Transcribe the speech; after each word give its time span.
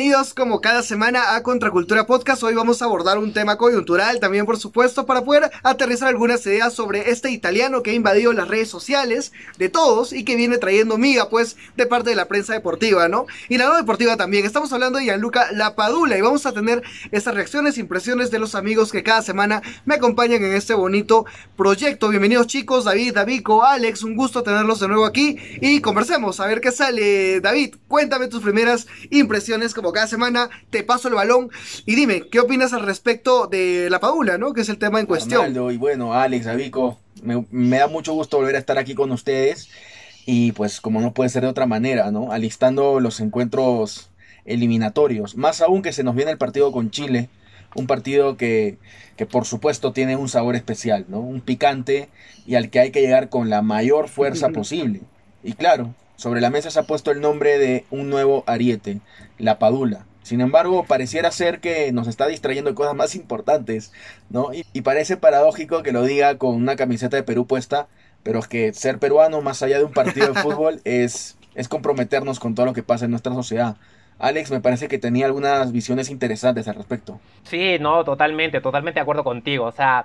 Bienvenidos 0.00 0.32
como 0.32 0.62
cada 0.62 0.82
semana 0.82 1.34
a 1.34 1.42
Contracultura 1.42 2.06
Podcast. 2.06 2.42
Hoy 2.42 2.54
vamos 2.54 2.80
a 2.80 2.86
abordar 2.86 3.18
un 3.18 3.34
tema 3.34 3.58
coyuntural 3.58 4.18
también 4.18 4.46
por 4.46 4.56
supuesto 4.56 5.04
para 5.04 5.24
poder 5.24 5.50
aterrizar 5.62 6.08
algunas 6.08 6.46
ideas 6.46 6.72
sobre 6.72 7.10
este 7.10 7.30
italiano 7.30 7.82
que 7.82 7.90
ha 7.90 7.92
invadido 7.92 8.32
las 8.32 8.48
redes 8.48 8.70
sociales 8.70 9.30
de 9.58 9.68
todos 9.68 10.14
y 10.14 10.24
que 10.24 10.36
viene 10.36 10.56
trayendo 10.56 10.96
miga 10.96 11.28
pues 11.28 11.58
de 11.76 11.84
parte 11.84 12.08
de 12.08 12.16
la 12.16 12.28
prensa 12.28 12.54
deportiva, 12.54 13.08
¿no? 13.08 13.26
Y 13.50 13.58
la 13.58 13.66
no 13.66 13.76
deportiva 13.76 14.16
también. 14.16 14.46
Estamos 14.46 14.72
hablando 14.72 14.98
de 14.98 15.04
Gianluca 15.04 15.52
Lapadula 15.52 16.16
y 16.16 16.22
vamos 16.22 16.46
a 16.46 16.52
tener 16.52 16.82
estas 17.10 17.34
reacciones, 17.34 17.76
impresiones 17.76 18.30
de 18.30 18.38
los 18.38 18.54
amigos 18.54 18.92
que 18.92 19.02
cada 19.02 19.20
semana 19.20 19.60
me 19.84 19.96
acompañan 19.96 20.42
en 20.42 20.54
este 20.54 20.72
bonito 20.72 21.26
proyecto. 21.58 22.08
Bienvenidos 22.08 22.46
chicos, 22.46 22.84
David, 22.84 23.16
Davico, 23.16 23.64
Alex, 23.64 24.02
un 24.02 24.16
gusto 24.16 24.42
tenerlos 24.42 24.80
de 24.80 24.88
nuevo 24.88 25.04
aquí 25.04 25.36
y 25.60 25.82
conversemos 25.82 26.40
a 26.40 26.46
ver 26.46 26.62
qué 26.62 26.72
sale. 26.72 27.42
David, 27.42 27.74
cuéntame 27.86 28.28
tus 28.28 28.40
primeras 28.40 28.86
impresiones 29.10 29.74
como 29.74 29.89
cada 29.92 30.06
semana, 30.06 30.50
te 30.70 30.82
paso 30.82 31.08
el 31.08 31.14
balón 31.14 31.50
y 31.86 31.94
dime, 31.94 32.22
¿qué 32.30 32.40
opinas 32.40 32.72
al 32.72 32.82
respecto 32.82 33.46
de 33.46 33.88
la 33.90 34.00
Padula, 34.00 34.38
¿no? 34.38 34.52
Que 34.52 34.62
es 34.62 34.68
el 34.68 34.78
tema 34.78 35.00
en 35.00 35.06
cuestión. 35.06 35.54
y 35.72 35.76
bueno, 35.76 36.14
Alex, 36.14 36.46
Avico, 36.46 36.98
me, 37.22 37.44
me, 37.50 37.78
da 37.78 37.88
mucho 37.88 38.12
gusto 38.12 38.38
volver 38.38 38.56
a 38.56 38.58
estar 38.58 38.78
aquí 38.78 38.94
con 38.94 39.10
ustedes 39.10 39.68
y 40.26 40.52
pues 40.52 40.80
como 40.80 41.00
no 41.00 41.12
puede 41.12 41.30
ser 41.30 41.42
de 41.42 41.48
otra 41.48 41.66
manera, 41.66 42.10
¿no? 42.10 42.32
Alistando 42.32 43.00
los 43.00 43.20
encuentros 43.20 44.10
eliminatorios, 44.44 45.36
más 45.36 45.60
aún 45.60 45.82
que 45.82 45.92
se 45.92 46.02
nos 46.02 46.14
viene 46.14 46.30
el 46.30 46.38
partido 46.38 46.72
con 46.72 46.90
Chile, 46.90 47.28
un 47.74 47.86
partido 47.86 48.36
que, 48.36 48.78
que 49.16 49.26
por 49.26 49.44
supuesto 49.44 49.92
tiene 49.92 50.16
un 50.16 50.28
sabor 50.28 50.56
especial, 50.56 51.04
¿no? 51.08 51.20
Un 51.20 51.40
picante 51.40 52.08
y 52.46 52.54
al 52.54 52.70
que 52.70 52.80
hay 52.80 52.90
que 52.90 53.00
llegar 53.00 53.28
con 53.28 53.50
la 53.50 53.62
mayor 53.62 54.08
fuerza 54.08 54.48
posible. 54.52 55.00
Y 55.42 55.54
claro, 55.54 55.94
sobre 56.20 56.42
la 56.42 56.50
mesa 56.50 56.70
se 56.70 56.78
ha 56.78 56.82
puesto 56.82 57.10
el 57.10 57.22
nombre 57.22 57.56
de 57.56 57.86
un 57.90 58.10
nuevo 58.10 58.44
ariete, 58.46 59.00
la 59.38 59.58
Padula. 59.58 60.04
Sin 60.22 60.42
embargo, 60.42 60.84
pareciera 60.84 61.30
ser 61.30 61.60
que 61.60 61.92
nos 61.92 62.08
está 62.08 62.26
distrayendo 62.26 62.68
de 62.68 62.74
cosas 62.74 62.94
más 62.94 63.14
importantes, 63.14 63.90
¿no? 64.28 64.50
Y, 64.52 64.82
parece 64.82 65.16
paradójico 65.16 65.82
que 65.82 65.92
lo 65.92 66.02
diga 66.02 66.36
con 66.36 66.56
una 66.56 66.76
camiseta 66.76 67.16
de 67.16 67.22
Perú 67.22 67.46
puesta, 67.46 67.88
pero 68.22 68.38
es 68.38 68.48
que 68.48 68.74
ser 68.74 68.98
peruano 68.98 69.40
más 69.40 69.62
allá 69.62 69.78
de 69.78 69.84
un 69.84 69.92
partido 69.92 70.30
de 70.30 70.42
fútbol 70.42 70.82
es, 70.84 71.38
es 71.54 71.68
comprometernos 71.68 72.38
con 72.38 72.54
todo 72.54 72.66
lo 72.66 72.74
que 72.74 72.82
pasa 72.82 73.06
en 73.06 73.12
nuestra 73.12 73.32
sociedad. 73.32 73.78
Alex, 74.18 74.50
me 74.50 74.60
parece 74.60 74.88
que 74.88 74.98
tenía 74.98 75.24
algunas 75.24 75.72
visiones 75.72 76.10
interesantes 76.10 76.68
al 76.68 76.74
respecto. 76.74 77.18
Sí, 77.44 77.78
no, 77.80 78.04
totalmente, 78.04 78.60
totalmente 78.60 78.98
de 78.98 79.02
acuerdo 79.02 79.24
contigo. 79.24 79.64
O 79.64 79.72
sea, 79.72 80.04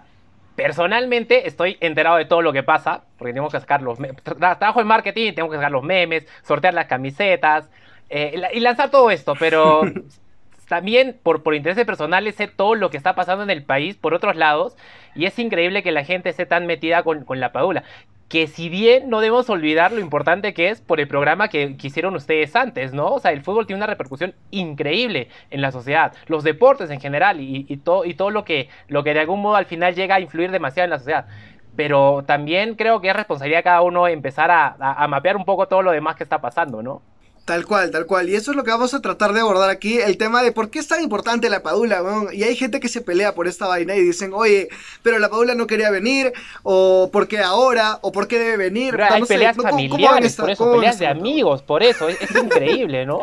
Personalmente 0.55 1.47
estoy 1.47 1.77
enterado 1.81 2.17
de 2.17 2.25
todo 2.25 2.41
lo 2.41 2.53
que 2.53 2.63
pasa, 2.63 3.03
porque 3.17 3.33
tengo 3.33 3.49
que 3.49 3.59
sacar 3.59 3.81
los 3.81 3.97
trabajo 4.39 4.81
en 4.81 4.87
marketing, 4.87 5.33
tengo 5.33 5.49
que 5.49 5.57
sacar 5.57 5.71
los 5.71 5.83
memes, 5.83 6.25
sortear 6.43 6.73
las 6.73 6.87
camisetas 6.87 7.69
eh, 8.09 8.41
y 8.53 8.59
lanzar 8.59 8.89
todo 8.89 9.11
esto, 9.11 9.33
pero 9.37 9.81
también 10.69 11.17
por, 11.21 11.43
por 11.43 11.55
intereses 11.55 11.85
personales 11.85 12.35
sé 12.35 12.47
todo 12.47 12.75
lo 12.75 12.89
que 12.89 12.97
está 12.97 13.15
pasando 13.15 13.43
en 13.43 13.49
el 13.49 13.63
país 13.63 13.97
por 13.97 14.13
otros 14.13 14.35
lados 14.35 14.77
y 15.13 15.25
es 15.25 15.37
increíble 15.39 15.83
que 15.83 15.91
la 15.91 16.03
gente 16.03 16.29
esté 16.29 16.45
tan 16.45 16.65
metida 16.65 17.03
con, 17.03 17.23
con 17.25 17.39
la 17.39 17.51
padula 17.51 17.83
que 18.27 18.47
si 18.47 18.69
bien 18.69 19.09
no 19.09 19.19
debemos 19.19 19.49
olvidar 19.49 19.91
lo 19.91 19.99
importante 19.99 20.53
que 20.53 20.69
es 20.69 20.81
por 20.81 20.99
el 20.99 21.07
programa 21.07 21.47
que, 21.47 21.75
hicieron 21.81 22.15
ustedes 22.15 22.55
antes, 22.55 22.93
¿no? 22.93 23.07
O 23.07 23.19
sea, 23.19 23.31
el 23.31 23.43
fútbol 23.43 23.67
tiene 23.67 23.77
una 23.77 23.87
repercusión 23.87 24.33
increíble 24.51 25.29
en 25.51 25.61
la 25.61 25.71
sociedad, 25.71 26.13
los 26.27 26.43
deportes 26.43 26.89
en 26.89 26.99
general 26.99 27.37
y, 27.39 27.63
todo, 27.77 28.05
y 28.05 28.15
todo 28.15 28.31
lo 28.31 28.43
que, 28.43 28.69
lo 28.87 29.03
que 29.03 29.13
de 29.13 29.19
algún 29.19 29.41
modo 29.41 29.55
al 29.55 29.65
final 29.65 29.93
llega 29.93 30.15
a 30.15 30.19
influir 30.19 30.51
demasiado 30.51 30.85
en 30.85 30.89
la 30.91 30.99
sociedad. 30.99 31.27
Pero 31.75 32.23
también 32.25 32.75
creo 32.75 33.01
que 33.01 33.09
es 33.09 33.15
responsabilidad 33.15 33.59
de 33.59 33.63
cada 33.63 33.81
uno 33.81 34.07
empezar 34.07 34.49
a 34.51 35.07
mapear 35.07 35.35
un 35.37 35.45
poco 35.45 35.67
todo 35.67 35.81
lo 35.81 35.91
demás 35.91 36.15
que 36.15 36.23
está 36.23 36.41
pasando, 36.41 36.81
¿no? 36.81 37.01
Tal 37.45 37.63
cual, 37.63 37.91
tal 37.91 38.07
cual. 38.07 38.27
Y 38.27 38.35
eso 38.35 38.51
es 38.51 38.57
lo 38.57 38.63
que 38.63 38.71
vamos 38.71 38.95
a 38.95 39.01
tratar 39.01 39.31
de 39.31 39.39
abordar 39.39 39.69
aquí, 39.69 39.99
el 39.99 40.17
tema 40.17 40.41
de 40.41 40.51
por 40.51 40.71
qué 40.71 40.79
es 40.79 40.87
tan 40.87 41.03
importante 41.03 41.47
la 41.47 41.61
Padula, 41.61 42.03
Y 42.33 42.41
hay 42.41 42.55
gente 42.55 42.79
que 42.79 42.89
se 42.89 43.01
pelea 43.01 43.35
por 43.35 43.47
esta 43.47 43.67
vaina 43.67 43.95
y 43.95 44.01
dicen, 44.01 44.31
oye, 44.33 44.69
pero 45.03 45.19
la 45.19 45.29
Padula 45.29 45.53
no 45.53 45.67
quería 45.67 45.91
venir, 45.91 46.33
o 46.63 47.11
por 47.13 47.27
qué 47.27 47.37
ahora, 47.37 47.99
o 48.01 48.11
por 48.11 48.27
qué 48.27 48.39
debe 48.39 48.57
venir. 48.57 48.99
hay 48.99 49.21
peleas 49.23 49.55
familiares, 49.55 50.35
por 50.35 50.49
eso, 50.49 50.71
peleas 50.71 50.97
de 50.97 51.05
amigos, 51.05 51.61
por 51.61 51.83
eso, 51.83 52.09
es, 52.09 52.19
increíble, 52.35 53.05
¿no? 53.05 53.19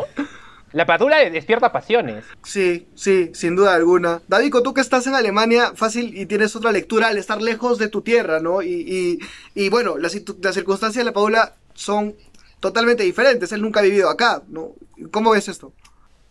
La 0.71 0.85
Padula 0.85 1.17
despierta 1.29 1.73
pasiones. 1.73 2.23
Sí, 2.43 2.87
sí, 2.95 3.29
sin 3.33 3.57
duda 3.57 3.75
alguna. 3.75 4.21
Davico, 4.29 4.63
tú 4.63 4.73
que 4.73 4.81
estás 4.81 5.05
en 5.05 5.15
Alemania, 5.15 5.73
fácil 5.75 6.17
y 6.17 6.25
tienes 6.27 6.55
otra 6.55 6.71
lectura 6.71 7.09
al 7.09 7.17
estar 7.17 7.41
lejos 7.41 7.77
de 7.77 7.89
tu 7.89 8.01
tierra, 8.01 8.39
¿no? 8.39 8.61
Y, 8.61 8.69
y, 8.73 9.19
y 9.53 9.69
bueno, 9.69 9.97
las, 9.97 10.15
las 10.41 10.55
circunstancias 10.55 11.01
de 11.01 11.03
la 11.03 11.13
Padula 11.13 11.55
son 11.75 12.15
totalmente 12.63 13.03
diferentes. 13.03 13.51
Él 13.51 13.61
nunca 13.61 13.81
ha 13.81 13.83
vivido 13.83 14.09
acá, 14.09 14.41
¿no? 14.47 14.71
¿Cómo 15.11 15.31
ves 15.31 15.49
esto? 15.49 15.73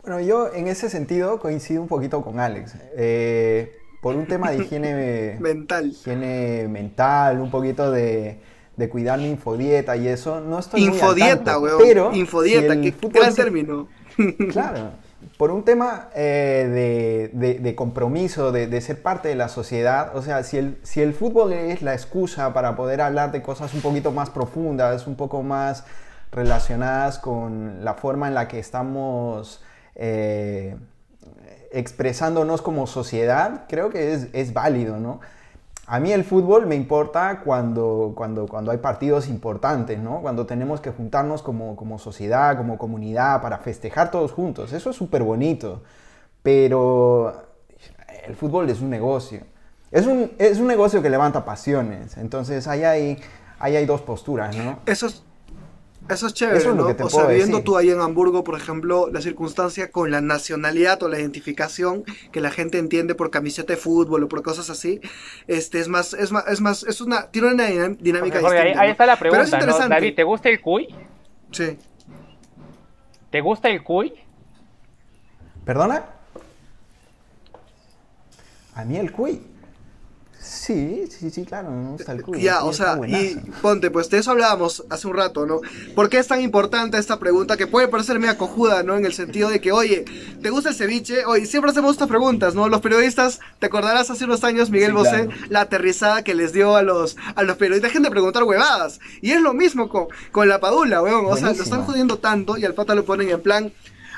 Bueno, 0.01 0.19
yo 0.19 0.51
en 0.51 0.67
ese 0.67 0.89
sentido 0.89 1.39
coincido 1.39 1.79
un 1.79 1.87
poquito 1.87 2.23
con 2.23 2.39
Alex. 2.39 2.73
Eh, 2.97 3.71
por 4.01 4.15
un 4.15 4.25
tema 4.25 4.49
de 4.49 4.63
higiene 4.63 5.37
mental. 5.39 5.89
Higiene 5.89 6.67
mental, 6.67 7.39
un 7.39 7.51
poquito 7.51 7.91
de, 7.91 8.39
de 8.75 8.89
cuidar 8.89 9.19
mi 9.19 9.29
infodieta 9.29 9.95
y 9.95 10.07
eso, 10.07 10.41
no 10.41 10.57
estoy 10.57 10.83
Infodieta, 10.83 11.59
muy 11.59 11.69
weón. 11.69 11.81
Pero 11.83 12.13
infodieta, 12.13 12.81
qué 12.81 12.93
gran 12.99 13.35
término. 13.35 13.87
Claro, 14.51 14.91
por 15.37 15.51
un 15.51 15.63
tema 15.63 16.09
eh, 16.15 17.29
de, 17.33 17.59
de, 17.59 17.75
compromiso, 17.75 18.51
de, 18.51 18.67
de, 18.67 18.81
ser 18.81 19.01
parte 19.01 19.27
de 19.27 19.35
la 19.35 19.49
sociedad, 19.49 20.15
o 20.15 20.21
sea, 20.21 20.43
si 20.43 20.57
el, 20.57 20.77
si 20.83 21.01
el 21.01 21.13
fútbol 21.13 21.53
es 21.53 21.81
la 21.81 21.93
excusa 21.93 22.53
para 22.53 22.75
poder 22.75 23.01
hablar 23.01 23.31
de 23.31 23.41
cosas 23.41 23.73
un 23.73 23.81
poquito 23.81 24.11
más 24.11 24.29
profundas, 24.29 25.07
un 25.07 25.15
poco 25.15 25.41
más 25.41 25.85
relacionadas 26.33 27.19
con 27.19 27.85
la 27.85 27.93
forma 27.93 28.27
en 28.27 28.33
la 28.33 28.47
que 28.47 28.59
estamos 28.59 29.63
eh, 29.95 30.75
expresándonos 31.71 32.61
como 32.61 32.87
sociedad, 32.87 33.65
creo 33.69 33.89
que 33.89 34.13
es, 34.33 34.53
válido, 34.53 34.97
¿no? 34.97 35.19
A 35.85 35.99
mí 35.99 36.11
el 36.11 36.23
fútbol 36.23 36.65
me 36.65 36.75
importa 36.75 37.41
cuando, 37.43 38.13
cuando, 38.15 38.47
cuando 38.47 38.71
hay 38.71 38.77
partidos 38.77 39.27
importantes, 39.27 39.99
¿no? 39.99 40.21
Cuando 40.21 40.45
tenemos 40.45 40.79
que 40.79 40.91
juntarnos 40.91 41.41
como, 41.41 41.75
como 41.75 41.99
sociedad, 41.99 42.57
como 42.57 42.77
comunidad, 42.77 43.41
para 43.41 43.57
festejar 43.57 44.09
todos 44.09 44.31
juntos. 44.31 44.71
Eso 44.71 44.91
es 44.91 44.95
súper 44.95 45.23
bonito. 45.23 45.83
Pero 46.41 47.33
el 48.25 48.35
fútbol 48.35 48.69
es 48.69 48.79
un 48.79 48.89
negocio. 48.89 49.41
Es 49.91 50.07
un, 50.07 50.31
es 50.37 50.59
un 50.59 50.67
negocio 50.67 51.01
que 51.01 51.09
levanta 51.09 51.43
pasiones. 51.43 52.17
Entonces 52.17 52.65
ahí 52.67 52.83
hay, 52.83 53.19
ahí 53.59 53.75
hay 53.75 53.85
dos 53.85 54.01
posturas, 54.01 54.55
¿no? 54.55 54.79
Eso 54.85 55.07
es 55.07 55.23
eso 56.09 56.27
es 56.27 56.33
chévere, 56.33 56.73
¿no? 56.73 56.85
o 56.85 57.09
sea, 57.09 57.27
viviendo 57.27 57.61
tú 57.61 57.77
ahí 57.77 57.89
en 57.89 58.01
Hamburgo, 58.01 58.43
por 58.43 58.57
ejemplo, 58.57 59.09
la 59.11 59.21
circunstancia 59.21 59.89
con 59.89 60.11
la 60.11 60.19
nacionalidad 60.21 61.01
o 61.03 61.07
la 61.07 61.19
identificación 61.19 62.03
que 62.31 62.41
la 62.41 62.51
gente 62.51 62.77
entiende 62.77 63.15
por 63.15 63.31
camiseta 63.31 63.73
de 63.73 63.77
fútbol 63.77 64.23
o 64.23 64.27
por 64.27 64.43
cosas 64.43 64.69
así, 64.69 64.99
este 65.47 65.79
es 65.79 65.87
más, 65.87 66.13
es 66.13 66.31
más, 66.31 66.45
es 66.47 66.61
más, 66.61 66.83
es 66.83 66.99
una, 66.99 67.31
tiene 67.31 67.53
una 67.53 67.65
dinámica 67.65 68.39
distinta. 68.39 68.81
Ahí, 68.81 68.91
está 68.91 69.05
la 69.05 69.17
pregunta, 69.17 69.59
¿no? 69.65 69.87
David, 69.87 70.15
¿te 70.15 70.23
gusta 70.23 70.49
el 70.49 70.59
cuy? 70.61 70.87
Sí. 71.51 71.77
¿Te 73.29 73.41
gusta 73.41 73.69
el 73.69 73.83
cuy? 73.83 74.13
¿Perdona? 75.65 76.03
A 78.75 78.83
mí 78.83 78.97
el 78.97 79.11
cuy. 79.11 79.41
Sí, 80.43 81.05
sí, 81.07 81.29
sí, 81.29 81.45
claro, 81.45 81.71
me 81.71 81.91
gusta 81.91 82.11
el 82.11 82.21
cuy. 82.21 82.41
Ya, 82.41 82.65
o 82.65 82.73
sea, 82.73 82.99
y 83.07 83.35
ponte, 83.61 83.89
pues 83.89 84.09
de 84.09 84.17
eso 84.17 84.31
hablábamos 84.31 84.83
hace 84.89 85.07
un 85.07 85.15
rato, 85.15 85.45
¿no? 85.45 85.61
¿Por 85.95 86.09
qué 86.09 86.17
es 86.17 86.27
tan 86.27 86.41
importante 86.41 86.97
esta 86.97 87.17
pregunta 87.17 87.55
que 87.55 87.65
puede 87.65 87.87
parecerme 87.87 88.27
acojuda, 88.27 88.83
¿no? 88.83 88.97
En 88.97 89.05
el 89.05 89.13
sentido 89.13 89.49
de 89.49 89.61
que, 89.61 89.71
oye, 89.71 90.03
¿te 90.41 90.49
gusta 90.49 90.69
el 90.69 90.75
ceviche? 90.75 91.25
Oye, 91.25 91.45
siempre 91.45 91.71
hacemos 91.71 91.93
estas 91.93 92.09
preguntas, 92.09 92.55
¿no? 92.55 92.67
Los 92.67 92.81
periodistas, 92.81 93.39
¿te 93.59 93.67
acordarás 93.67 94.09
hace 94.09 94.25
unos 94.25 94.43
años, 94.43 94.69
Miguel 94.69 94.91
Bosé, 94.91 95.29
la 95.47 95.61
aterrizada 95.61 96.25
que 96.25 96.35
les 96.35 96.51
dio 96.51 96.75
a 96.75 96.81
los, 96.81 97.15
a 97.35 97.43
los 97.43 97.55
periodistas? 97.55 97.91
Dejen 97.91 98.03
de 98.03 98.11
preguntar 98.11 98.43
huevadas. 98.43 98.99
Y 99.21 99.31
es 99.31 99.41
lo 99.41 99.53
mismo 99.53 99.87
con, 99.87 100.07
con 100.33 100.49
la 100.49 100.59
padula, 100.59 101.01
weón. 101.01 101.25
O 101.25 101.37
sea, 101.37 101.53
lo 101.53 101.63
están 101.63 101.85
jodiendo 101.85 102.17
tanto 102.17 102.57
y 102.57 102.65
al 102.65 102.73
pata 102.73 102.95
lo 102.95 103.05
ponen 103.05 103.29
en 103.29 103.41
plan 103.41 103.73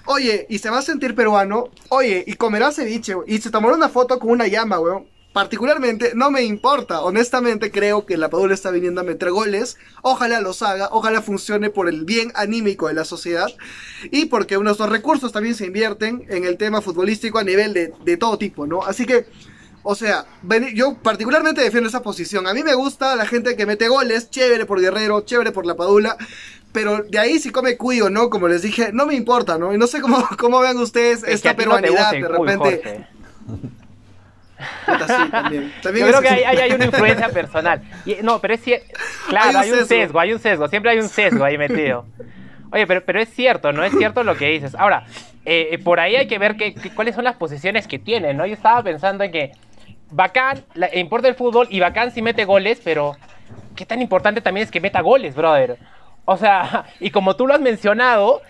oye, 0.07 0.45
y 0.50 0.60
se 0.60 0.69
va 0.69 0.78
a 0.78 0.81
sentir 0.83 1.16
peruano, 1.16 1.69
oye, 1.89 2.24
y 2.28 2.36
comerá 2.36 2.71
ceviche, 2.71 3.16
y 3.25 3.39
se 3.39 3.50
tomará 3.50 3.74
una 3.74 3.89
foto 3.89 4.19
con 4.19 4.30
una 4.30 4.45
llama, 4.45 4.80
weón 4.80 5.15
particularmente 5.36 6.14
no 6.16 6.32
me 6.32 6.44
importa. 6.44 7.02
Honestamente 7.02 7.70
creo 7.70 8.06
que 8.06 8.16
la 8.16 8.30
Padula 8.30 8.54
está 8.54 8.72
viniendo 8.72 9.02
a 9.02 9.04
meter 9.04 9.32
goles. 9.32 9.76
Ojalá 10.02 10.40
los 10.40 10.62
haga, 10.62 10.88
ojalá 10.94 11.22
funcione 11.22 11.70
por 11.70 11.90
el 11.90 12.06
bien 12.06 12.32
anímico 12.36 12.88
de 12.88 12.94
la 12.94 13.04
sociedad 13.04 13.50
y 14.12 14.28
porque 14.28 14.58
nuestros 14.58 14.90
recursos 14.90 15.34
también 15.34 15.54
se 15.54 15.66
invierten 15.66 16.26
en 16.30 16.46
el 16.46 16.56
tema 16.56 16.82
futbolístico 16.82 17.38
a 17.38 17.44
nivel 17.44 17.74
de, 17.74 18.16
todo 18.16 18.38
tipo, 18.38 18.66
¿no? 18.66 18.84
Así 18.84 19.06
que, 19.06 19.26
o 19.84 19.94
sea, 19.94 20.26
yo 20.74 20.96
particularmente 21.04 21.60
defiendo 21.60 21.90
esa 21.90 22.02
posición. 22.02 22.48
A 22.48 22.54
mí 22.54 22.64
me 22.64 22.74
gusta 22.74 23.18
la 23.18 23.26
gente 23.26 23.58
que 23.58 23.66
mete 23.66 23.90
goles, 23.90 24.30
chévere 24.30 24.66
por 24.66 24.80
Guerrero, 24.80 25.20
chévere 25.26 25.52
por 25.52 25.66
la 25.66 25.76
Padula. 25.76 26.16
Pero 26.72 27.04
de 27.04 27.20
ahí 27.20 27.40
si 27.40 27.52
come 27.52 27.76
cuy 27.76 28.00
o 28.00 28.10
no, 28.10 28.30
como 28.30 28.48
les 28.48 28.62
dije, 28.62 28.92
no 28.94 29.06
me 29.06 29.16
importa, 29.16 29.58
¿no? 29.58 29.74
Y 29.74 29.78
no 29.78 29.88
sé 29.88 30.00
cómo, 30.00 30.26
cómo 30.40 30.62
vean 30.62 30.78
ustedes 30.78 31.24
esta 31.24 31.58
peruanidad 31.58 32.14
de 32.14 32.26
repente. 32.26 33.08
Yo 35.84 36.07
creo 36.07 36.22
que 36.22 36.28
hay, 36.30 36.72
una 36.72 36.86
influencia 36.86 37.30
personal. 37.30 37.81
no, 38.24 38.40
pero 38.40 38.54
es 38.54 38.62
cierto. 38.62 38.86
Claro, 39.30 39.60
hay 39.60 39.72
un, 39.72 39.78
sesgo, 39.88 40.19
hay 40.19 40.34
un 40.34 40.40
sesgo. 40.40 40.68
Siempre 40.68 40.92
hay 40.92 41.00
un 41.00 41.10
sesgo 41.10 41.44
ahí 41.44 41.57
metido. 41.57 42.06
Oye, 42.72 42.88
pero, 42.88 43.04
pero 43.06 43.19
es 43.22 43.30
cierto, 43.30 43.72
no 43.72 43.84
es 43.84 43.94
cierto 43.98 44.24
lo 44.24 44.36
que 44.36 44.50
dices. 44.50 44.75
Ahora, 44.75 45.06
eh, 45.46 45.80
por 45.84 46.00
ahí 46.00 46.16
hay 46.16 46.28
que 46.28 46.38
ver 46.40 46.56
que, 46.57 46.74
que- 46.74 46.90
cuáles 46.92 47.16
son 47.16 47.24
las 47.24 47.36
posiciones 47.36 47.88
que 47.88 48.00
tiene, 48.00 48.34
¿no? 48.34 48.46
Yo 48.46 48.54
estaba 48.54 48.81
pensando 48.84 49.24
en 49.24 49.31
que 49.31 49.52
Bacán 50.12 50.63
la- 50.74 50.94
importa 50.96 51.28
el 51.28 51.36
fútbol 51.36 51.68
y 51.69 51.80
Bacán 51.80 52.12
sí 52.12 52.22
mete 52.22 52.46
goles, 52.46 52.81
pero 52.84 53.16
qué 53.75 53.86
tan 53.86 54.02
importante 54.02 54.42
también 54.42 54.66
es 54.66 54.72
que 54.72 54.80
meta 54.81 55.02
goles, 55.02 55.36
brother. 55.36 55.78
O 56.25 56.38
sea, 56.38 56.86
y 57.00 57.12
como 57.12 57.36
tú 57.36 57.48
lo 57.48 57.54
has 57.54 57.62
mencionado, 57.62 58.42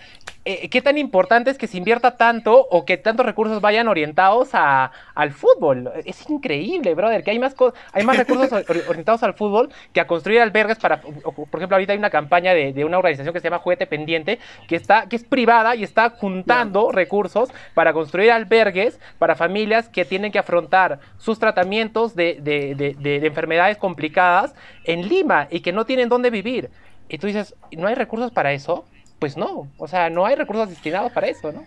eh, 0.46 0.68
¿qué 0.70 0.80
tan 0.80 0.96
importante 0.96 1.50
es 1.50 1.58
que 1.58 1.66
se 1.66 1.76
invierta 1.76 2.16
tanto 2.16 2.66
o 2.70 2.84
que 2.84 2.96
tantos 2.96 3.26
recursos 3.26 3.60
vayan 3.60 3.88
orientados 3.88 4.50
a, 4.54 4.92
al 5.14 5.32
fútbol? 5.32 5.90
Es 6.04 6.28
increíble, 6.30 6.94
brother, 6.94 7.24
que 7.24 7.32
hay 7.32 7.38
más, 7.38 7.54
co- 7.54 7.74
hay 7.92 8.04
más 8.04 8.16
recursos 8.16 8.52
or- 8.68 8.84
orientados 8.88 9.22
al 9.24 9.34
fútbol 9.34 9.70
que 9.92 10.00
a 10.00 10.06
construir 10.06 10.40
albergues 10.40 10.78
para, 10.78 11.00
por 11.00 11.48
ejemplo, 11.54 11.74
ahorita 11.76 11.92
hay 11.92 11.98
una 11.98 12.10
campaña 12.10 12.54
de, 12.54 12.72
de 12.72 12.84
una 12.84 12.98
organización 12.98 13.32
que 13.34 13.40
se 13.40 13.44
llama 13.48 13.58
Juguete 13.58 13.86
Pendiente, 13.86 14.38
que, 14.68 14.76
está, 14.76 15.08
que 15.08 15.16
es 15.16 15.24
privada 15.24 15.74
y 15.76 15.82
está 15.82 16.10
juntando 16.10 16.92
recursos 16.92 17.50
para 17.74 17.92
construir 17.92 18.30
albergues 18.30 19.00
para 19.18 19.34
familias 19.34 19.88
que 19.88 20.04
tienen 20.04 20.32
que 20.32 20.38
afrontar 20.38 21.00
sus 21.18 21.38
tratamientos 21.38 22.14
de- 22.14 22.38
de 22.40 23.26
enfermedades 23.26 23.78
complicadas 23.78 24.54
en 24.84 25.08
Lima 25.08 25.48
y 25.50 25.60
que 25.60 25.72
no 25.72 25.84
tienen 25.86 26.08
dónde 26.08 26.30
vivir. 26.30 26.70
Y 27.08 27.18
tú 27.18 27.26
dices, 27.26 27.54
¿no 27.72 27.86
hay 27.88 27.94
recursos 27.94 28.30
para 28.32 28.52
eso? 28.52 28.86
Pues 29.18 29.36
no, 29.36 29.70
o 29.78 29.88
sea, 29.88 30.10
no 30.10 30.26
hay 30.26 30.34
recursos 30.34 30.68
destinados 30.68 31.12
para 31.12 31.28
eso, 31.28 31.52
¿no? 31.52 31.64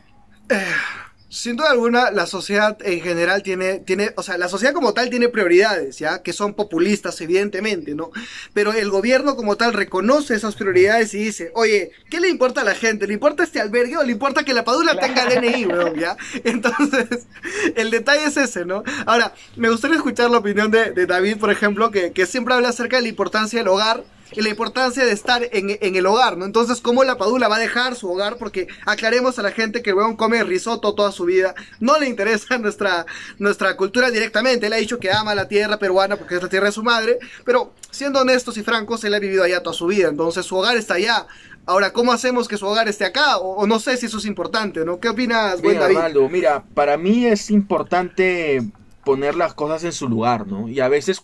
Sin 1.31 1.55
duda 1.55 1.69
alguna, 1.69 2.09
la 2.09 2.25
sociedad 2.25 2.75
en 2.83 3.01
general 3.01 3.43
tiene, 3.43 3.77
tiene, 3.79 4.13
o 4.15 4.23
sea, 4.23 4.39
la 4.39 4.49
sociedad 4.49 4.73
como 4.73 4.95
tal 4.95 5.11
tiene 5.11 5.29
prioridades, 5.29 5.99
¿ya? 5.99 6.23
Que 6.23 6.33
son 6.33 6.55
populistas, 6.55 7.21
evidentemente, 7.21 7.93
¿no? 7.93 8.09
Pero 8.51 8.73
el 8.73 8.89
gobierno 8.89 9.35
como 9.35 9.55
tal 9.55 9.73
reconoce 9.73 10.33
esas 10.33 10.55
prioridades 10.55 11.13
y 11.13 11.19
dice, 11.19 11.51
oye, 11.53 11.91
¿qué 12.09 12.19
le 12.19 12.29
importa 12.29 12.61
a 12.61 12.63
la 12.63 12.73
gente? 12.73 13.05
¿Le 13.05 13.13
importa 13.13 13.43
este 13.43 13.61
albergue 13.61 13.97
o 13.97 14.03
le 14.03 14.11
importa 14.11 14.43
que 14.43 14.55
la 14.55 14.63
padula 14.63 14.99
tenga 14.99 15.27
DNI, 15.27 15.67
weón, 15.67 15.99
ya? 15.99 16.17
Entonces, 16.43 17.27
el 17.75 17.91
detalle 17.91 18.25
es 18.25 18.37
ese, 18.37 18.65
¿no? 18.65 18.83
Ahora, 19.05 19.35
me 19.55 19.69
gustaría 19.69 19.97
escuchar 19.97 20.31
la 20.31 20.39
opinión 20.39 20.71
de, 20.71 20.93
de 20.93 21.05
David, 21.05 21.37
por 21.37 21.51
ejemplo, 21.51 21.91
que, 21.91 22.11
que 22.11 22.25
siempre 22.25 22.55
habla 22.55 22.69
acerca 22.69 22.97
de 22.97 23.03
la 23.03 23.09
importancia 23.09 23.59
del 23.59 23.67
hogar 23.67 24.03
y 24.31 24.41
la 24.41 24.49
importancia 24.49 25.05
de 25.05 25.11
estar 25.11 25.43
en, 25.51 25.77
en 25.81 25.95
el 25.95 26.05
hogar, 26.05 26.37
¿no? 26.37 26.45
Entonces, 26.45 26.81
¿cómo 26.81 27.03
la 27.03 27.17
Padula 27.17 27.47
va 27.47 27.55
a 27.55 27.59
dejar 27.59 27.95
su 27.95 28.09
hogar? 28.11 28.37
Porque 28.37 28.67
aclaremos 28.85 29.39
a 29.39 29.41
la 29.41 29.51
gente 29.51 29.81
que 29.81 29.91
el 29.91 29.95
weón 29.95 30.15
come 30.15 30.43
risotto 30.43 30.93
toda 30.93 31.11
su 31.11 31.25
vida. 31.25 31.55
No 31.79 31.97
le 31.97 32.07
interesa 32.07 32.57
nuestra, 32.59 33.05
nuestra 33.37 33.75
cultura 33.75 34.11
directamente. 34.11 34.67
Él 34.67 34.73
ha 34.73 34.77
dicho 34.77 34.99
que 34.99 35.11
ama 35.11 35.33
la 35.35 35.47
tierra 35.47 35.77
peruana 35.77 36.15
porque 36.17 36.35
es 36.35 36.43
la 36.43 36.49
tierra 36.49 36.67
de 36.67 36.71
su 36.71 36.83
madre. 36.83 37.17
Pero, 37.43 37.73
siendo 37.89 38.21
honestos 38.21 38.57
y 38.57 38.63
francos, 38.63 39.03
él 39.03 39.13
ha 39.13 39.19
vivido 39.19 39.43
allá 39.43 39.63
toda 39.63 39.75
su 39.75 39.87
vida. 39.87 40.09
Entonces, 40.09 40.45
su 40.45 40.55
hogar 40.55 40.77
está 40.77 40.95
allá. 40.95 41.25
Ahora, 41.65 41.93
¿cómo 41.93 42.11
hacemos 42.11 42.47
que 42.47 42.57
su 42.57 42.65
hogar 42.65 42.87
esté 42.87 43.05
acá? 43.05 43.37
O, 43.37 43.55
o 43.57 43.67
no 43.67 43.79
sé 43.79 43.97
si 43.97 44.07
eso 44.07 44.17
es 44.17 44.25
importante, 44.25 44.85
¿no? 44.85 44.99
¿Qué 44.99 45.09
opinas, 45.09 45.61
buen 45.61 45.79
David? 45.79 45.97
Mira, 46.29 46.63
para 46.73 46.97
mí 46.97 47.25
es 47.25 47.51
importante 47.51 48.63
poner 49.03 49.35
las 49.35 49.53
cosas 49.53 49.83
en 49.83 49.91
su 49.91 50.07
lugar, 50.07 50.47
¿no? 50.47 50.67
Y 50.67 50.79
a 50.79 50.87
veces 50.87 51.21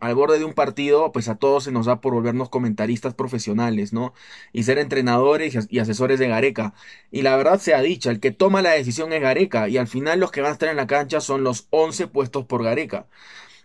al, 0.00 0.14
borde 0.14 0.38
de 0.38 0.44
un 0.44 0.54
partido, 0.54 1.12
pues 1.12 1.28
a 1.28 1.36
todos 1.36 1.64
se 1.64 1.72
nos 1.72 1.86
da 1.86 2.00
por 2.00 2.14
volvernos 2.14 2.48
comentaristas 2.48 3.14
profesionales, 3.14 3.92
¿no? 3.92 4.14
Y 4.52 4.64
ser 4.64 4.78
entrenadores 4.78 5.54
y 5.54 5.58
as- 5.58 5.66
y 5.70 5.78
asesores 5.78 6.18
de 6.18 6.28
Gareca. 6.28 6.74
Y 7.10 7.22
la 7.22 7.36
verdad 7.36 7.58
sea 7.60 7.80
dicha, 7.82 8.10
el 8.10 8.20
que 8.20 8.30
toma 8.32 8.62
la 8.62 8.70
decisión 8.72 9.12
es 9.12 9.20
Gareca. 9.22 9.68
Y 9.68 9.76
al 9.78 9.88
final 9.88 10.20
los 10.20 10.30
que 10.32 10.40
van 10.42 10.50
a 10.50 10.52
estar 10.54 10.68
en 10.68 10.76
la 10.76 10.86
cancha 10.86 11.20
son 11.20 11.44
los 11.44 11.66
11 11.70 12.06
puestos 12.08 12.44
por 12.46 12.62
Gareca. 12.64 13.06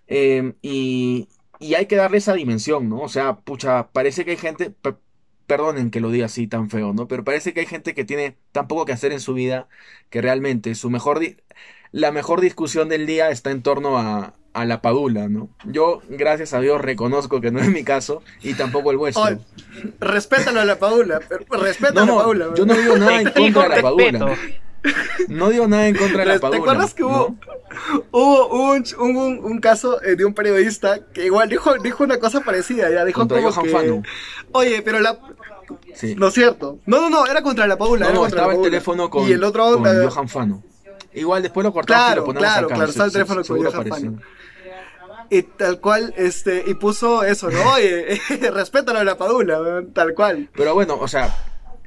Eh, 0.07 0.53
y, 0.61 1.27
y 1.59 1.75
hay 1.75 1.85
que 1.87 1.95
darle 1.95 2.17
esa 2.17 2.33
dimensión, 2.33 2.89
¿no? 2.89 3.01
O 3.01 3.09
sea, 3.09 3.37
pucha, 3.41 3.91
parece 3.91 4.25
que 4.25 4.31
hay 4.31 4.37
gente, 4.37 4.69
pe- 4.71 4.95
perdonen 5.47 5.91
que 5.91 5.99
lo 6.01 6.11
diga 6.11 6.25
así 6.27 6.47
tan 6.47 6.69
feo, 6.69 6.93
¿no? 6.93 7.07
Pero 7.07 7.23
parece 7.23 7.53
que 7.53 7.61
hay 7.61 7.65
gente 7.65 7.93
que 7.95 8.05
tiene 8.05 8.37
tan 8.51 8.67
poco 8.67 8.85
que 8.85 8.93
hacer 8.93 9.11
en 9.11 9.19
su 9.19 9.33
vida 9.33 9.67
que 10.09 10.21
realmente 10.21 10.75
su 10.75 10.89
mejor 10.89 11.19
la 11.91 12.11
mejor 12.11 12.41
discusión 12.41 12.89
del 12.89 13.05
día 13.05 13.29
está 13.29 13.51
en 13.51 13.61
torno 13.63 13.97
a, 13.97 14.33
a 14.55 14.65
la 14.65 14.81
padula, 14.81 15.27
¿no? 15.27 15.49
Yo, 15.65 16.01
gracias 16.09 16.53
a 16.53 16.61
Dios, 16.61 16.81
reconozco 16.81 17.41
que 17.41 17.51
no 17.51 17.59
es 17.59 17.69
mi 17.69 17.83
caso 17.83 18.23
y 18.41 18.53
tampoco 18.53 18.89
el 18.91 18.97
vuestro. 18.97 19.23
Oye, 19.23 19.37
respétalo 19.99 20.61
a 20.61 20.65
la 20.65 20.79
Padula. 20.79 21.19
pero- 21.27 21.45
Respeta 21.61 22.05
No, 22.05 22.13
a 22.13 22.15
la 22.15 22.21
Padula. 22.23 22.45
yo 22.55 22.65
no 22.65 22.73
digo 22.73 22.97
nada 22.97 23.21
en 23.21 23.29
contra 23.33 23.63
de 23.63 23.69
la 23.75 23.81
padula. 23.81 24.35
No 25.27 25.49
digo 25.49 25.67
nada 25.67 25.87
en 25.87 25.95
contra 25.97 26.19
de 26.19 26.25
la 26.25 26.33
¿Te 26.35 26.39
padula. 26.39 26.59
acuerdas 26.59 26.93
que 26.93 27.03
hubo, 27.03 27.35
¿no? 27.91 28.03
hubo 28.11 28.71
un, 28.71 28.83
un, 28.99 29.15
un- 29.17 29.39
un 29.43 29.59
caso 29.59 30.01
eh, 30.03 30.15
de 30.15 30.23
un 30.25 30.33
periodista 30.33 30.99
que 31.13 31.25
igual 31.25 31.49
dijo, 31.49 31.77
dijo 31.79 32.03
una 32.03 32.19
cosa 32.19 32.41
parecida? 32.41 32.89
Ya 32.91 33.03
dijo 33.03 33.19
Contra 33.19 33.37
como 33.39 33.51
Johan 33.51 33.65
que, 33.65 33.71
Fano. 33.71 34.03
Oye, 34.51 34.81
pero 34.83 34.99
la... 34.99 35.19
Sí. 35.95 36.13
No 36.15 36.27
es 36.27 36.33
cierto. 36.35 36.77
No, 36.85 37.01
no, 37.01 37.09
no, 37.09 37.25
era 37.25 37.41
contra 37.41 37.65
la 37.67 37.77
Paula. 37.77 38.05
No, 38.05 38.11
era 38.11 38.19
no, 38.19 38.27
estaba 38.27 38.47
la 38.49 38.53
el 38.55 38.61
teléfono 38.61 39.09
con, 39.09 39.27
Y 39.27 39.31
el 39.31 39.43
otro 39.43 39.81
con 39.81 39.83
Johan 40.09 40.29
Fano. 40.29 40.63
Igual 41.15 41.41
después 41.43 41.63
lo 41.63 41.73
cortamos 41.73 42.01
y 42.01 42.05
Claro, 42.05 42.21
lo 42.21 42.25
ponemos 42.27 42.47
claro, 42.49 42.67
acá. 42.67 42.75
claro, 42.75 42.89
estaba 42.91 43.07
el 43.07 43.13
teléfono 43.13 43.43
con 43.43 43.63
Johan. 43.65 44.21
Y 45.29 45.41
tal 45.41 45.79
cual, 45.79 46.13
este, 46.17 46.63
y 46.67 46.75
puso 46.75 47.23
eso, 47.23 47.49
¿no? 47.49 47.59
Oye, 47.73 48.19
respétalo 48.53 48.99
a 48.99 49.03
la 49.03 49.17
Padula, 49.17 49.83
tal 49.93 50.13
cual. 50.13 50.49
Pero 50.55 50.73
bueno, 50.75 50.97
o 50.99 51.07
sea, 51.07 51.35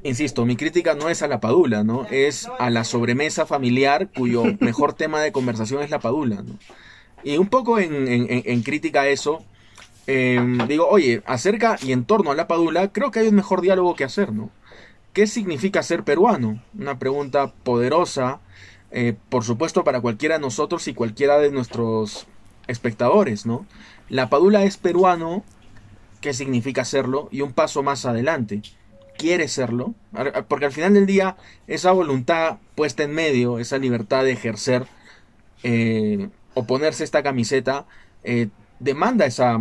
insisto, 0.03 0.45
mi 0.45 0.57
crítica 0.57 0.95
no 0.95 1.09
es 1.09 1.23
a 1.23 1.29
la 1.29 1.39
padula, 1.41 1.85
¿no? 1.85 2.07
Es 2.11 2.49
a 2.59 2.71
la 2.71 2.83
sobremesa 2.85 3.47
familiar 3.47 4.09
cuyo 4.17 4.43
mejor 4.61 4.95
tema 4.95 5.21
de 5.21 5.31
conversación 5.33 5.83
es 5.83 5.91
la 5.91 6.01
padula, 6.01 6.37
¿no? 6.43 6.59
Y 7.23 7.37
un 7.37 7.49
poco 7.49 7.79
en, 7.79 8.09
en- 8.09 8.31
en- 8.31 8.43
en 8.45 8.63
crítica 8.63 9.03
a 9.03 9.09
eso, 9.09 9.45
eh, 10.07 10.41
digo, 10.67 10.89
oye, 10.89 11.23
acerca 11.27 11.77
y 11.83 11.93
en 11.93 12.05
torno 12.07 12.31
a 12.31 12.35
la 12.35 12.49
padula, 12.49 12.89
creo 12.93 13.11
que 13.11 13.21
hay 13.21 13.29
un 13.29 13.35
mejor 13.35 13.61
diálogo 13.61 13.95
que 13.95 14.05
hacer, 14.05 14.33
¿no? 14.33 14.51
¿Qué 15.13 15.27
significa 15.27 15.83
ser 15.83 16.05
peruano? 16.05 16.63
Una 16.79 16.99
pregunta 16.99 17.53
poderosa, 17.65 18.39
eh, 18.91 19.15
por 19.29 19.45
supuesto, 19.45 19.85
para 19.85 20.01
cualquiera 20.01 20.37
de 20.37 20.41
nosotros 20.41 20.89
y 20.89 20.95
cualquiera 20.95 21.39
de 21.39 21.51
nuestros 21.51 22.27
espectadores, 22.67 23.47
¿no? 23.47 23.67
La 24.09 24.31
padula 24.31 24.65
es 24.65 24.77
peruano, 24.77 25.45
¿qué 26.21 26.33
significa 26.33 26.85
serlo? 26.85 27.29
Y 27.31 27.43
un 27.43 27.53
paso 27.53 27.83
más 27.83 28.07
adelante, 28.07 28.63
¿quiere 29.19 29.49
serlo? 29.49 29.95
Porque 30.49 30.67
al 30.67 30.73
final 30.73 30.95
del 30.95 31.07
día, 31.07 31.37
esa 31.67 31.93
voluntad 31.93 32.59
puesta 32.75 33.03
en 33.03 33.13
medio, 33.13 33.59
esa 33.59 33.79
libertad 33.79 34.25
de 34.25 34.33
ejercer 34.33 34.87
eh, 35.63 36.29
o 36.55 36.65
ponerse 36.65 37.05
esta 37.05 37.23
camiseta, 37.23 37.87
eh, 38.25 38.49
demanda 38.81 39.27
esa, 39.27 39.59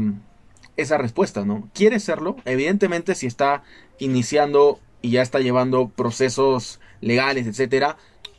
esa 0.77 0.98
respuesta, 0.98 1.43
¿no? 1.43 1.69
¿Quiere 1.74 2.00
serlo? 2.00 2.38
Evidentemente, 2.46 3.15
si 3.15 3.27
está 3.27 3.63
iniciando 4.00 4.79
y 5.01 5.12
ya 5.12 5.22
está 5.22 5.39
llevando 5.39 5.89
procesos 5.89 6.79
legales, 7.01 7.48
etcétera, 7.48 7.98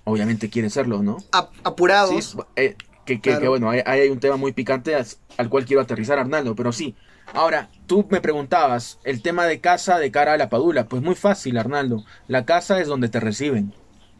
obviamente 0.08 0.50
quiere 0.50 0.70
serlo, 0.70 1.02
¿no? 1.02 1.18
Ap- 1.32 1.52
apurados. 1.64 2.24
Sí, 2.24 2.38
eh, 2.56 2.76
que, 3.04 3.14
que- 3.20 3.30
Claro. 3.30 3.40
que 3.40 3.48
bueno, 3.48 3.70
ahí 3.70 3.80
hay 3.84 4.08
un 4.08 4.20
tema 4.20 4.36
muy 4.36 4.52
picante 4.52 4.94
al 4.94 5.48
cual 5.48 5.64
quiero 5.64 5.80
aterrizar, 5.82 6.18
Arnaldo, 6.18 6.54
pero 6.54 6.72
sí. 6.72 6.94
Ahora, 7.34 7.68
tú 7.86 8.06
me 8.10 8.20
preguntabas, 8.22 8.98
el 9.04 9.20
tema 9.22 9.44
de 9.46 9.60
casa 9.60 9.98
de 9.98 10.10
cara 10.10 10.32
a 10.32 10.36
la 10.38 10.48
padula, 10.48 10.86
pues 10.88 11.02
muy 11.02 11.14
fácil, 11.14 11.58
Arnaldo. 11.58 12.04
La 12.26 12.44
casa 12.46 12.80
es 12.80 12.88
donde 12.88 13.08
te 13.08 13.20
reciben. 13.20 13.74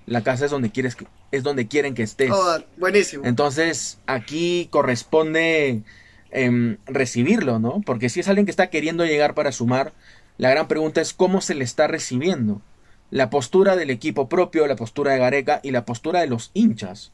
La 0.07 0.23
casa 0.23 0.45
es 0.47 0.50
donde 0.50 0.71
quieres 0.71 0.95
que- 0.97 1.07
es 1.30 1.42
donde 1.42 1.68
quieren 1.68 1.95
que 1.95 2.02
estés. 2.02 2.30
Oh, 2.33 2.59
buenísimo. 2.76 3.25
Entonces, 3.25 3.99
aquí 4.07 4.68
corresponde 4.71 5.83
em, 6.30 6.76
recibirlo, 6.87 7.59
¿no? 7.59 7.80
Porque 7.87 8.11
si 8.11 8.21
es 8.21 8.28
alguien 8.28 8.45
que 8.45 8.50
está 8.50 8.68
queriendo 8.68 9.07
llegar 9.07 9.33
para 9.35 9.50
sumar, 9.52 9.95
la 10.37 10.50
gran 10.50 10.68
pregunta 10.68 11.00
es 11.00 11.14
cómo 11.14 11.40
se 11.40 11.54
le 11.54 11.64
está 11.64 11.87
recibiendo. 11.87 12.61
La 13.10 13.30
postura 13.30 13.74
del 13.74 13.90
equipo 13.90 14.28
propio, 14.28 14.66
la 14.66 14.76
postura 14.76 15.12
de 15.12 15.18
Gareca 15.18 15.60
y 15.62 15.70
la 15.70 15.84
postura 15.84 16.20
de 16.20 16.26
los 16.26 16.50
hinchas. 16.52 17.12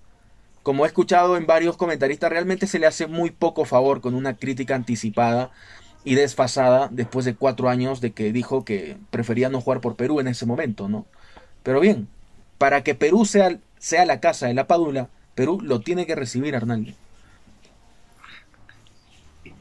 Como 0.65 0.85
he 0.85 0.89
escuchado 0.89 1.37
en 1.37 1.47
varios 1.47 1.77
comentaristas, 1.77 2.31
realmente 2.31 2.67
se 2.67 2.79
le 2.79 2.87
hace 2.87 3.07
muy 3.07 3.31
poco 3.31 3.65
favor 3.65 4.01
con 4.01 4.15
una 4.15 4.37
crítica 4.37 4.75
anticipada 4.75 5.51
y 6.03 6.17
desfasada 6.17 6.89
después 6.91 7.25
de 7.25 7.35
cuatro 7.35 7.69
años 7.69 8.01
de 8.01 8.13
que 8.13 8.33
dijo 8.33 8.65
que 8.65 8.97
prefería 9.11 9.51
no 9.51 9.61
jugar 9.61 9.81
por 9.81 9.95
Perú 9.95 10.21
en 10.21 10.29
ese 10.29 10.47
momento, 10.47 10.89
¿no? 10.89 11.07
Pero 11.63 11.81
bien, 11.81 12.09
para 12.59 12.83
que 12.83 12.95
Perú 12.95 13.25
sea, 13.25 13.59
sea 13.79 14.05
la 14.05 14.21
casa 14.21 14.47
de 14.47 14.55
la 14.55 14.67
Padula, 14.67 15.09
Perú 15.35 15.61
lo 15.63 15.81
tiene 15.81 16.07
que 16.07 16.15
recibir, 16.15 16.57
Arnaldo. 16.57 16.93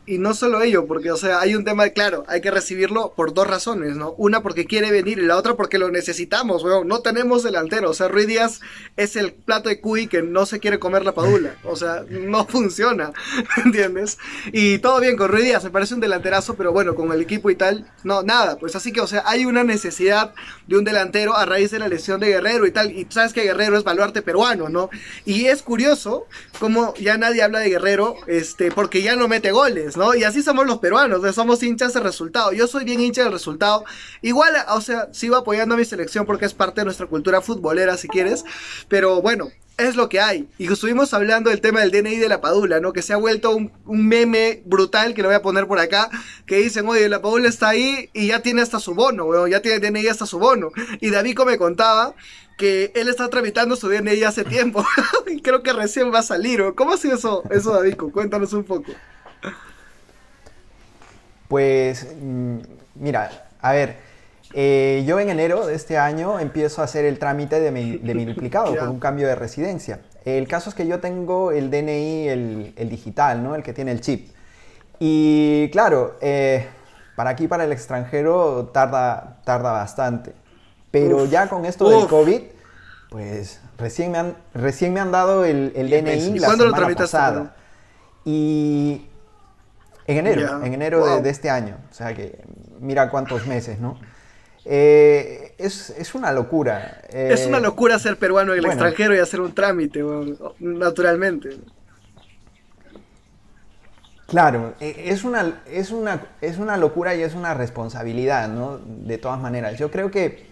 Y 0.05 0.17
no 0.17 0.33
solo 0.33 0.61
ello, 0.61 0.85
porque, 0.85 1.11
o 1.11 1.17
sea, 1.17 1.39
hay 1.39 1.55
un 1.55 1.63
tema, 1.63 1.87
claro, 1.89 2.25
hay 2.27 2.41
que 2.41 2.51
recibirlo 2.51 3.13
por 3.15 3.33
dos 3.33 3.47
razones, 3.47 3.95
¿no? 3.95 4.11
Una 4.17 4.43
porque 4.43 4.65
quiere 4.65 4.91
venir 4.91 5.17
y 5.17 5.25
la 5.25 5.37
otra 5.37 5.55
porque 5.55 5.77
lo 5.77 5.89
necesitamos, 5.91 6.61
weón. 6.63 6.89
No 6.89 6.99
tenemos 6.99 7.41
delantero. 7.41 7.89
O 7.89 7.93
sea, 7.93 8.09
Ruiz 8.09 8.27
Díaz 8.27 8.59
es 8.97 9.15
el 9.15 9.31
plato 9.31 9.69
de 9.69 9.79
cuy 9.79 10.07
que 10.07 10.21
no 10.21 10.45
se 10.45 10.59
quiere 10.59 10.77
comer 10.77 11.05
la 11.05 11.13
padula. 11.13 11.55
O 11.63 11.77
sea, 11.77 12.03
no 12.09 12.45
funciona, 12.49 13.13
¿entiendes? 13.65 14.17
Y 14.51 14.79
todo 14.79 14.99
bien 14.99 15.15
con 15.15 15.29
Ruiz 15.29 15.45
Díaz, 15.45 15.63
me 15.63 15.69
parece 15.69 15.93
un 15.93 16.01
delanterazo, 16.01 16.55
pero 16.55 16.73
bueno, 16.73 16.95
con 16.95 17.09
el 17.13 17.21
equipo 17.21 17.49
y 17.49 17.55
tal, 17.55 17.89
no, 18.03 18.23
nada. 18.23 18.57
Pues 18.57 18.75
así 18.75 18.91
que, 18.91 18.99
o 18.99 19.07
sea, 19.07 19.23
hay 19.25 19.45
una 19.45 19.63
necesidad 19.63 20.33
de 20.67 20.77
un 20.77 20.83
delantero 20.83 21.35
a 21.37 21.45
raíz 21.45 21.71
de 21.71 21.79
la 21.79 21.87
lesión 21.87 22.19
de 22.19 22.27
Guerrero 22.27 22.65
y 22.65 22.71
tal. 22.71 22.91
Y 22.91 23.07
sabes 23.09 23.31
que 23.31 23.43
Guerrero 23.43 23.77
es 23.77 23.85
baluarte 23.85 24.21
peruano, 24.21 24.67
¿no? 24.67 24.89
Y 25.23 25.45
es 25.45 25.61
curioso 25.61 26.27
como 26.59 26.93
ya 26.95 27.17
nadie 27.17 27.41
habla 27.41 27.59
de 27.59 27.69
Guerrero, 27.69 28.15
este, 28.27 28.69
porque 28.69 29.01
ya 29.01 29.15
no 29.15 29.29
mete 29.29 29.51
goles. 29.51 29.92
¿No? 29.97 30.15
Y 30.15 30.23
así 30.23 30.41
somos 30.41 30.65
los 30.65 30.79
peruanos, 30.79 31.21
somos 31.35 31.61
hinchas 31.63 31.93
del 31.93 32.03
resultado. 32.03 32.51
Yo 32.51 32.67
soy 32.67 32.83
bien 32.83 32.99
hincha 32.99 33.23
del 33.23 33.31
resultado. 33.31 33.85
Igual, 34.21 34.53
o 34.69 34.81
sea, 34.81 35.09
sigo 35.11 35.35
apoyando 35.35 35.75
a 35.75 35.77
mi 35.77 35.85
selección 35.85 36.25
porque 36.25 36.45
es 36.45 36.53
parte 36.53 36.81
de 36.81 36.85
nuestra 36.85 37.07
cultura 37.07 37.41
futbolera, 37.41 37.97
si 37.97 38.07
quieres. 38.07 38.45
Pero 38.87 39.21
bueno, 39.21 39.49
es 39.77 39.95
lo 39.95 40.09
que 40.09 40.19
hay. 40.19 40.47
Y 40.57 40.71
estuvimos 40.71 41.13
hablando 41.13 41.49
del 41.49 41.61
tema 41.61 41.81
del 41.81 41.91
DNI 41.91 42.17
de 42.17 42.29
la 42.29 42.41
Padula, 42.41 42.79
¿no? 42.79 42.93
Que 42.93 43.01
se 43.01 43.13
ha 43.13 43.17
vuelto 43.17 43.55
un, 43.55 43.71
meme 43.85 44.61
brutal, 44.65 45.13
que 45.13 45.21
lo 45.21 45.29
voy 45.29 45.35
a 45.35 45.41
poner 45.41 45.67
por 45.67 45.79
acá, 45.79 46.09
que 46.45 46.57
dicen, 46.57 46.87
oye, 46.87 47.09
la 47.09 47.21
Padula 47.21 47.49
está 47.49 47.69
ahí 47.69 48.09
y 48.13 48.27
ya 48.27 48.41
tiene 48.41 48.61
hasta 48.61 48.79
su 48.79 48.93
bono, 48.93 49.25
weón, 49.25 49.49
ya 49.49 49.61
tiene 49.61 49.79
DNI 49.79 50.07
hasta 50.07 50.25
su 50.25 50.39
bono. 50.39 50.71
Y 51.01 51.09
Davico 51.09 51.45
me 51.45 51.57
contaba 51.57 52.15
que 52.57 52.91
él 52.95 53.09
está 53.09 53.29
tramitando 53.29 53.75
su 53.75 53.89
DNI 53.89 54.23
hace 54.23 54.43
tiempo. 54.43 54.85
y 55.27 55.41
creo 55.41 55.63
que 55.63 55.73
recién 55.73 56.13
va 56.13 56.19
a 56.19 56.23
salir, 56.23 56.63
¿Cómo 56.75 56.93
ha 56.93 56.97
sido 56.97 57.15
eso, 57.15 57.43
eso 57.49 57.73
Davico? 57.73 58.11
Cuéntanos 58.11 58.53
un 58.53 58.63
poco. 58.63 58.91
Pues, 61.53 62.07
mm, 62.19 62.57
mira, 62.95 63.29
a 63.61 63.71
ver... 63.73 64.13
Eh, 64.55 65.03
yo 65.07 65.19
en 65.19 65.29
enero 65.29 65.65
de 65.65 65.73
este 65.73 65.97
año 65.97 66.39
empiezo 66.39 66.81
a 66.81 66.85
hacer 66.85 67.05
el 67.05 67.17
trámite 67.17 67.59
de 67.59 67.71
mi, 67.71 68.25
duplicado 68.25 68.75
por 68.79 68.87
un 68.87 68.99
cambio 68.99 69.27
de 69.27 69.33
residencia. 69.33 70.01
El 70.25 70.47
caso 70.47 70.69
es 70.69 70.75
que 70.75 70.85
yo 70.85 70.99
tengo 70.99 71.51
el 71.51 71.71
DNI, 71.71 72.27
el, 72.27 72.89
digital, 72.89 73.43
¿no? 73.43 73.55
El 73.55 73.63
que 73.63 73.73
tiene 73.73 73.91
el 73.91 74.01
chip. 74.01 74.29
Y 74.99 75.69
claro, 75.71 76.17
eh, 76.21 76.67
para 77.15 77.31
aquí, 77.31 77.47
para 77.47 77.63
el 77.63 77.71
extranjero, 77.71 78.69
tarda, 78.73 79.39
tarda 79.43 79.71
bastante. 79.71 80.33
Pero 80.91 81.25
ya 81.25 81.49
con 81.49 81.65
esto 81.65 81.89
del 81.89 82.07
COVID, 82.07 82.41
pues 83.09 83.59
recién 83.79 84.11
me 84.11 84.19
han, 84.19 84.35
recién 84.53 84.93
me 84.93 84.99
han 84.99 85.11
dado 85.11 85.45
el, 85.45 85.71
el 85.75 85.89
DNI 85.89 86.39
la 86.39 86.47
¿Cuándo 86.47 86.65
semana 86.65 86.89
lo 86.89 86.95
pasada. 86.95 87.55
Y 88.23 89.07
en 90.07 90.17
enero, 90.17 90.63
en 90.63 90.73
enero 90.73 91.21
de, 91.21 91.29
este 91.29 91.49
año. 91.49 91.77
O 91.91 91.93
sea 91.93 92.13
que 92.13 92.39
mira 92.79 93.09
cuántos 93.09 93.47
meses, 93.47 93.79
¿no? 93.79 93.99
Eh, 94.65 95.55
es, 95.57 96.15
una 96.15 96.31
locura. 96.31 97.01
es 97.09 97.45
una 97.45 97.57
eh, 97.57 97.61
locura 97.61 97.99
ser 97.99 98.17
peruano 98.17 98.53
en 98.53 98.59
el 98.59 98.65
extranjero 98.65 99.15
y 99.15 99.19
hacer 99.19 99.41
un 99.41 99.53
trámite, 99.53 100.03
naturalmente. 100.59 101.57
Claro, 104.27 104.73
e, 104.79 105.09
es 105.09 105.23
una, 105.23 105.61
es, 105.69 105.91
una, 105.91 106.21
es 106.41 106.57
una 106.57 106.77
locura 106.77 107.13
y 107.13 107.21
es 107.21 107.35
una 107.35 107.53
responsabilidad, 107.53 108.47
¿no? 108.47 108.79
De 108.79 109.17
todas 109.17 109.39
maneras. 109.39 109.77
Yo 109.77 109.91
creo 109.91 110.09
que, 110.09 110.47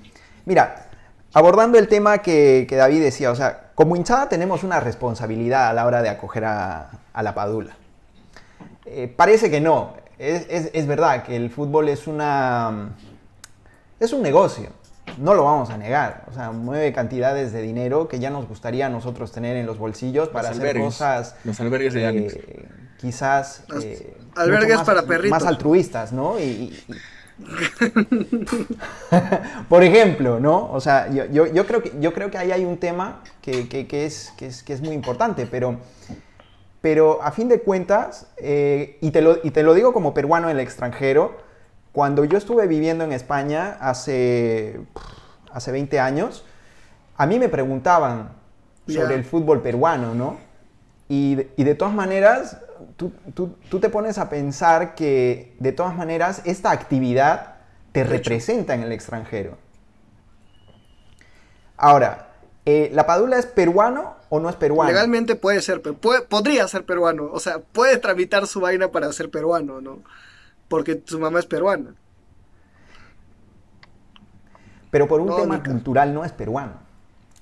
mira, 0.46 0.88
abordando 1.34 1.80
el 1.80 1.88
tema 1.88 2.20
que, 2.20 2.68
David 2.70 3.02
decía, 3.02 3.32
o 3.32 3.36
sea, 3.36 3.72
como 3.74 3.96
hinchada 3.96 4.30
tenemos 4.30 4.64
una 4.64 4.80
responsabilidad 4.80 5.70
a 5.70 5.74
la 5.74 5.86
hora 5.86 6.02
de 6.02 6.10
acoger 6.10 6.46
a, 6.46 6.90
la 7.22 7.34
Padula. 7.34 7.76
Eh, 8.92 9.14
parece 9.16 9.50
que 9.50 9.62
no. 9.62 9.94
es 10.20 10.88
verdad 10.88 11.24
que 11.24 11.36
el 11.36 11.50
fútbol 11.50 11.90
es 11.90 12.06
una 12.06 12.92
es 14.02 14.12
un 14.14 14.24
negocio, 14.24 14.70
no 15.20 15.36
lo 15.36 15.44
vamos 15.44 15.70
a 15.70 15.78
negar. 15.78 16.26
O 16.28 16.34
sea, 16.34 16.52
mueve 16.52 16.92
cantidades 16.92 17.54
de 17.54 17.62
dinero 17.62 18.08
que 18.08 18.20
ya 18.20 18.32
nos 18.32 18.48
gustaría 18.48 18.88
a 18.88 18.90
nosotros 18.90 19.32
tener 19.32 19.58
en 19.58 19.68
los 19.68 19.78
bolsillos 19.78 20.30
para 20.30 20.50
hacer 20.50 20.80
cosas. 20.80 21.36
Los 21.44 21.60
albergues 21.60 21.94
de 21.94 22.10
eh, 22.10 22.66
Quizás. 22.98 23.64
Eh, 23.80 24.18
albergues 24.36 24.80
para 24.80 25.04
perritos. 25.04 25.40
Más 25.40 25.46
altruistas, 25.46 26.14
¿no? 26.14 26.40
Y, 26.40 26.76
Por 29.70 29.84
ejemplo, 29.84 30.40
¿no? 30.40 30.72
O 30.72 30.82
sea, 30.82 31.08
yo, 31.12 31.68
creo 31.68 31.84
que, 31.84 31.92
yo 32.00 32.14
creo 32.14 32.32
que 32.32 32.40
ahí 32.40 32.52
hay 32.52 32.66
un 32.66 32.78
tema 32.78 33.22
que, 33.42 33.88
es, 33.92 34.34
es, 34.40 34.64
que 34.64 34.74
es 34.74 34.82
muy 34.82 34.96
importante, 34.96 35.46
pero, 35.46 35.78
pero 36.82 37.22
a 37.22 37.32
fin 37.32 37.48
de 37.48 37.62
cuentas, 37.62 38.28
eh, 38.38 38.98
y, 39.02 39.12
te 39.12 39.22
lo, 39.22 39.38
y 39.44 39.52
te 39.52 39.64
lo 39.64 39.74
digo 39.74 39.94
como 39.94 40.14
peruano 40.14 40.50
en 40.50 40.58
el 40.58 40.64
extranjero, 40.64 41.38
cuando 41.92 42.26
yo 42.26 42.38
estuve 42.38 42.68
viviendo 42.68 43.04
en 43.04 43.12
España 43.12 43.78
hace, 43.80 44.80
hace 45.52 45.72
20 45.72 46.00
años, 46.00 46.44
a 47.18 47.26
mí 47.28 47.38
me 47.38 47.50
preguntaban 47.50 48.30
sobre 48.88 49.16
el 49.16 49.24
fútbol 49.24 49.62
peruano, 49.62 50.16
¿no? 50.16 50.38
Y, 51.08 51.36
de 51.36 51.76
todas 51.76 51.94
maneras, 51.94 52.58
tú, 52.96 53.12
te 53.80 53.90
pones 53.90 54.18
a 54.18 54.30
pensar 54.30 54.96
que 54.96 55.56
de 55.60 55.74
todas 55.74 55.94
maneras 55.96 56.42
esta 56.46 56.72
actividad 56.72 57.56
te 57.92 58.06
representa 58.06 58.74
en 58.74 58.84
el 58.84 58.94
extranjero. 58.94 59.58
Ahora, 61.76 62.31
eh, 62.66 62.90
¿la 62.94 63.06
Padula 63.06 63.38
es 63.38 63.46
peruano 63.46 64.16
o 64.30 64.40
no 64.40 64.50
es 64.50 64.56
peruano? 64.56 64.92
Legalmente 64.92 65.36
puede 65.36 65.62
ser, 65.62 65.82
podría 65.82 66.68
ser 66.68 66.86
peruano. 66.86 67.30
O 67.32 67.40
sea, 67.40 67.60
puede 67.60 67.98
tramitar 67.98 68.48
su 68.48 68.60
vaina 68.60 68.90
para 68.90 69.12
ser 69.14 69.30
peruano, 69.30 69.82
¿no? 69.82 70.00
porque 70.72 71.04
su 71.06 71.20
mamá 71.20 71.40
es 71.40 71.46
peruana. 71.46 71.94
Pero 74.90 75.06
por 75.06 75.20
un 75.20 75.36
tema 75.36 75.62
cultural 75.62 76.14
no 76.14 76.24
es 76.24 76.32
peruano. 76.32 76.76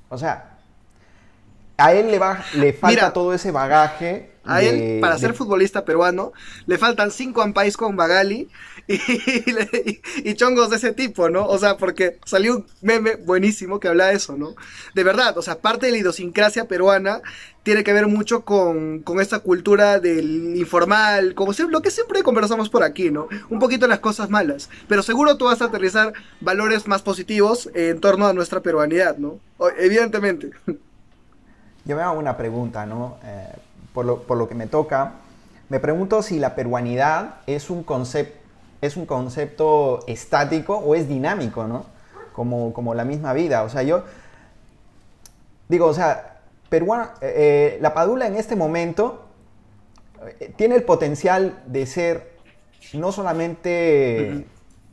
O 0.10 0.18
sea, 0.18 0.49
a 1.80 1.94
él 1.94 2.12
le, 2.12 2.20
va, 2.20 2.44
le 2.56 2.74
falta 2.74 3.14
todo 3.14 3.34
ese 3.34 3.52
bagaje. 3.52 4.30
A 4.46 4.64
él, 4.64 5.00
para 5.00 5.18
ser 5.20 5.36
futbolista 5.36 5.86
peruano, 5.86 6.34
le 6.66 6.80
faltan 6.80 7.12
cinco 7.12 7.44
ampais 7.44 7.78
con 7.78 7.96
Bagali 7.96 8.50
y, 8.88 10.34
chongos 10.34 10.72
de 10.72 10.78
ese 10.78 10.92
tipo, 10.94 11.30
¿no? 11.30 11.46
O 11.46 11.60
sea, 11.60 11.78
porque 11.78 12.18
salió 12.26 12.56
un 12.56 12.66
meme 12.82 13.16
buenísimo 13.16 13.80
que 13.80 13.90
habla 13.90 14.08
de 14.08 14.16
eso, 14.16 14.36
¿no? 14.38 14.56
De 14.96 15.04
verdad, 15.04 15.38
o 15.38 15.44
sea, 15.44 15.60
parte 15.60 15.86
de 15.86 15.92
la 15.92 16.00
idiosincrasia 16.00 16.68
peruana 16.68 17.22
tiene 17.62 17.84
que 17.84 17.94
ver 17.94 18.08
mucho 18.08 18.42
con, 18.44 19.04
esta 19.22 19.40
cultura 19.40 20.00
del 20.00 20.56
informal, 20.56 21.36
como 21.36 21.54
siempre, 21.54 21.74
lo 21.74 21.84
que 21.84 21.92
siempre 21.92 22.24
conversamos 22.24 22.70
por 22.70 22.82
aquí, 22.82 23.12
¿no? 23.12 23.28
Un 23.52 23.60
poquito 23.60 23.86
las 23.88 24.00
cosas 24.00 24.32
malas, 24.32 24.72
pero 24.88 25.04
seguro 25.04 25.38
tú 25.38 25.46
vas 25.46 25.62
a 25.62 25.66
aterrizar 25.66 26.14
valores 26.42 26.88
más 26.88 27.04
positivos 27.04 27.70
en 27.76 28.00
torno 28.00 28.26
a 28.26 28.34
nuestra 28.34 28.62
peruanidad, 28.62 29.18
¿no? 29.18 29.40
Evidentemente. 29.78 30.50
Yo 31.90 31.96
me 31.96 32.04
hago 32.04 32.20
una 32.20 32.38
pregunta, 32.38 32.86
¿no? 32.86 33.18
Eh, 33.24 33.48
por, 33.96 34.06
lo, 34.06 34.22
por 34.22 34.38
lo 34.38 34.48
que 34.48 34.54
me 34.54 34.68
toca, 34.68 35.14
me 35.70 35.80
pregunto 35.80 36.22
si 36.22 36.38
la 36.38 36.54
peruanidad 36.54 37.38
es 37.48 37.72
un 37.72 37.82
concepto 37.82 38.38
es 38.82 38.96
un 38.96 39.08
concepto 39.08 40.02
estático 40.06 40.78
o 40.78 40.94
es 40.94 41.08
dinámico, 41.08 41.66
¿no? 41.66 41.88
Como, 42.32 42.74
como 42.74 42.94
la 42.94 43.06
misma 43.06 43.34
vida. 43.34 43.64
O 43.64 43.70
sea, 43.70 43.82
yo 43.82 44.04
digo, 45.68 45.88
o 45.88 45.94
sea, 45.96 46.42
peruana, 46.70 47.16
eh, 47.22 47.80
la 47.82 47.96
Padula 47.96 48.28
en 48.28 48.36
este 48.36 48.56
momento 48.56 49.26
eh, 50.40 50.54
tiene 50.56 50.76
el 50.76 50.84
potencial 50.84 51.64
de 51.66 51.88
ser 51.88 52.38
no 52.94 53.12
solamente 53.12 54.46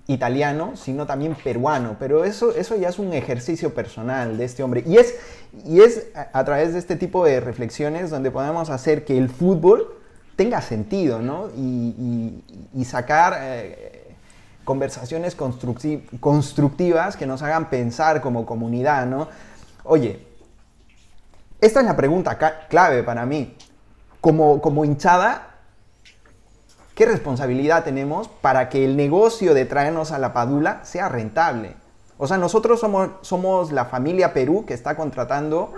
italiano, 0.08 0.76
sino 0.76 1.06
también 1.06 1.34
peruano, 1.34 1.96
pero 1.98 2.24
eso, 2.24 2.54
eso 2.54 2.76
ya 2.76 2.88
es 2.88 2.98
un 2.98 3.12
ejercicio 3.12 3.74
personal 3.74 4.38
de 4.38 4.44
este 4.44 4.62
hombre. 4.62 4.84
Y 4.86 4.98
es, 4.98 5.16
y 5.64 5.80
es 5.80 6.06
a, 6.14 6.44
través 6.44 6.72
de 6.72 6.78
este 6.78 6.96
tipo 6.96 7.24
de 7.24 7.40
reflexiones 7.40 8.10
donde 8.10 8.30
podemos 8.30 8.70
hacer 8.70 9.04
que 9.04 9.18
el 9.18 9.28
fútbol 9.28 9.94
tenga 10.36 10.60
sentido, 10.60 11.20
¿no? 11.20 11.48
Y, 11.56 12.84
sacar 12.84 13.36
eh, 13.40 14.14
conversaciones 14.64 15.34
constructivas 16.20 17.16
que 17.16 17.26
nos 17.26 17.42
hagan 17.42 17.68
pensar 17.68 18.20
como 18.20 18.46
comunidad, 18.46 19.06
¿no? 19.06 19.28
Oye, 19.82 20.24
esta 21.60 21.80
es 21.80 21.86
la 21.86 21.96
pregunta 21.96 22.38
clave 22.68 23.02
para 23.02 23.26
mí. 23.26 23.56
Como, 24.20 24.60
como 24.60 24.84
hinchada, 24.84 25.55
¿qué 26.96 27.04
responsabilidad 27.04 27.84
tenemos 27.84 28.26
para 28.26 28.68
que 28.68 28.84
el 28.84 28.96
negocio 28.96 29.54
de 29.54 29.66
traernos 29.66 30.10
a 30.10 30.18
la 30.18 30.32
Padula 30.32 30.80
sea 30.84 31.08
rentable? 31.08 31.74
O 32.18 32.26
sea, 32.26 32.38
nosotros 32.38 32.80
somos, 32.80 33.10
somos 33.20 33.70
la 33.70 33.84
familia 33.84 34.32
Perú 34.32 34.64
que 34.66 34.74
está 34.74 34.96
contratando 34.96 35.74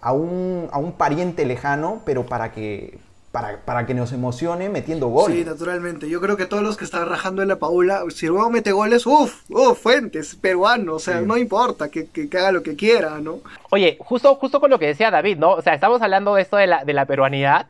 a 0.00 0.12
un, 0.12 0.68
a 0.70 0.78
un 0.78 0.92
pariente 0.92 1.44
lejano, 1.44 2.02
pero 2.06 2.24
para 2.24 2.52
que, 2.52 3.00
para, 3.32 3.84
que 3.84 3.94
nos 3.94 4.12
emocione 4.12 4.68
metiendo 4.68 5.08
goles. 5.08 5.38
Sí, 5.38 5.44
naturalmente. 5.44 6.08
Yo 6.08 6.20
creo 6.20 6.36
que 6.36 6.46
todos 6.46 6.62
los 6.62 6.76
que 6.76 6.84
están 6.84 7.08
rajando 7.08 7.42
en 7.42 7.48
la 7.48 7.56
Paula, 7.56 8.04
si 8.14 8.28
luego 8.28 8.48
mete 8.48 8.70
goles, 8.70 9.06
uff, 9.06 9.42
uff, 9.50 9.82
Fuentes, 9.82 10.36
peruano, 10.36 10.94
o 10.94 10.98
sea, 11.00 11.20
no 11.20 11.36
importa, 11.36 11.88
que, 11.88 12.08
haga 12.32 12.52
lo 12.52 12.62
que 12.62 12.76
quiera, 12.76 13.18
¿no? 13.18 13.40
Oye, 13.70 13.96
justo, 13.98 14.36
justo 14.36 14.60
con 14.60 14.70
lo 14.70 14.78
que 14.78 14.86
decía 14.86 15.10
David, 15.10 15.38
¿no? 15.38 15.54
O 15.54 15.62
sea, 15.62 15.74
estamos 15.74 16.00
hablando 16.00 16.36
de 16.36 16.42
esto 16.42 16.56
de 16.56 16.68
la, 16.68 16.84
de 16.84 16.92
la 16.92 17.06
peruanidad, 17.06 17.66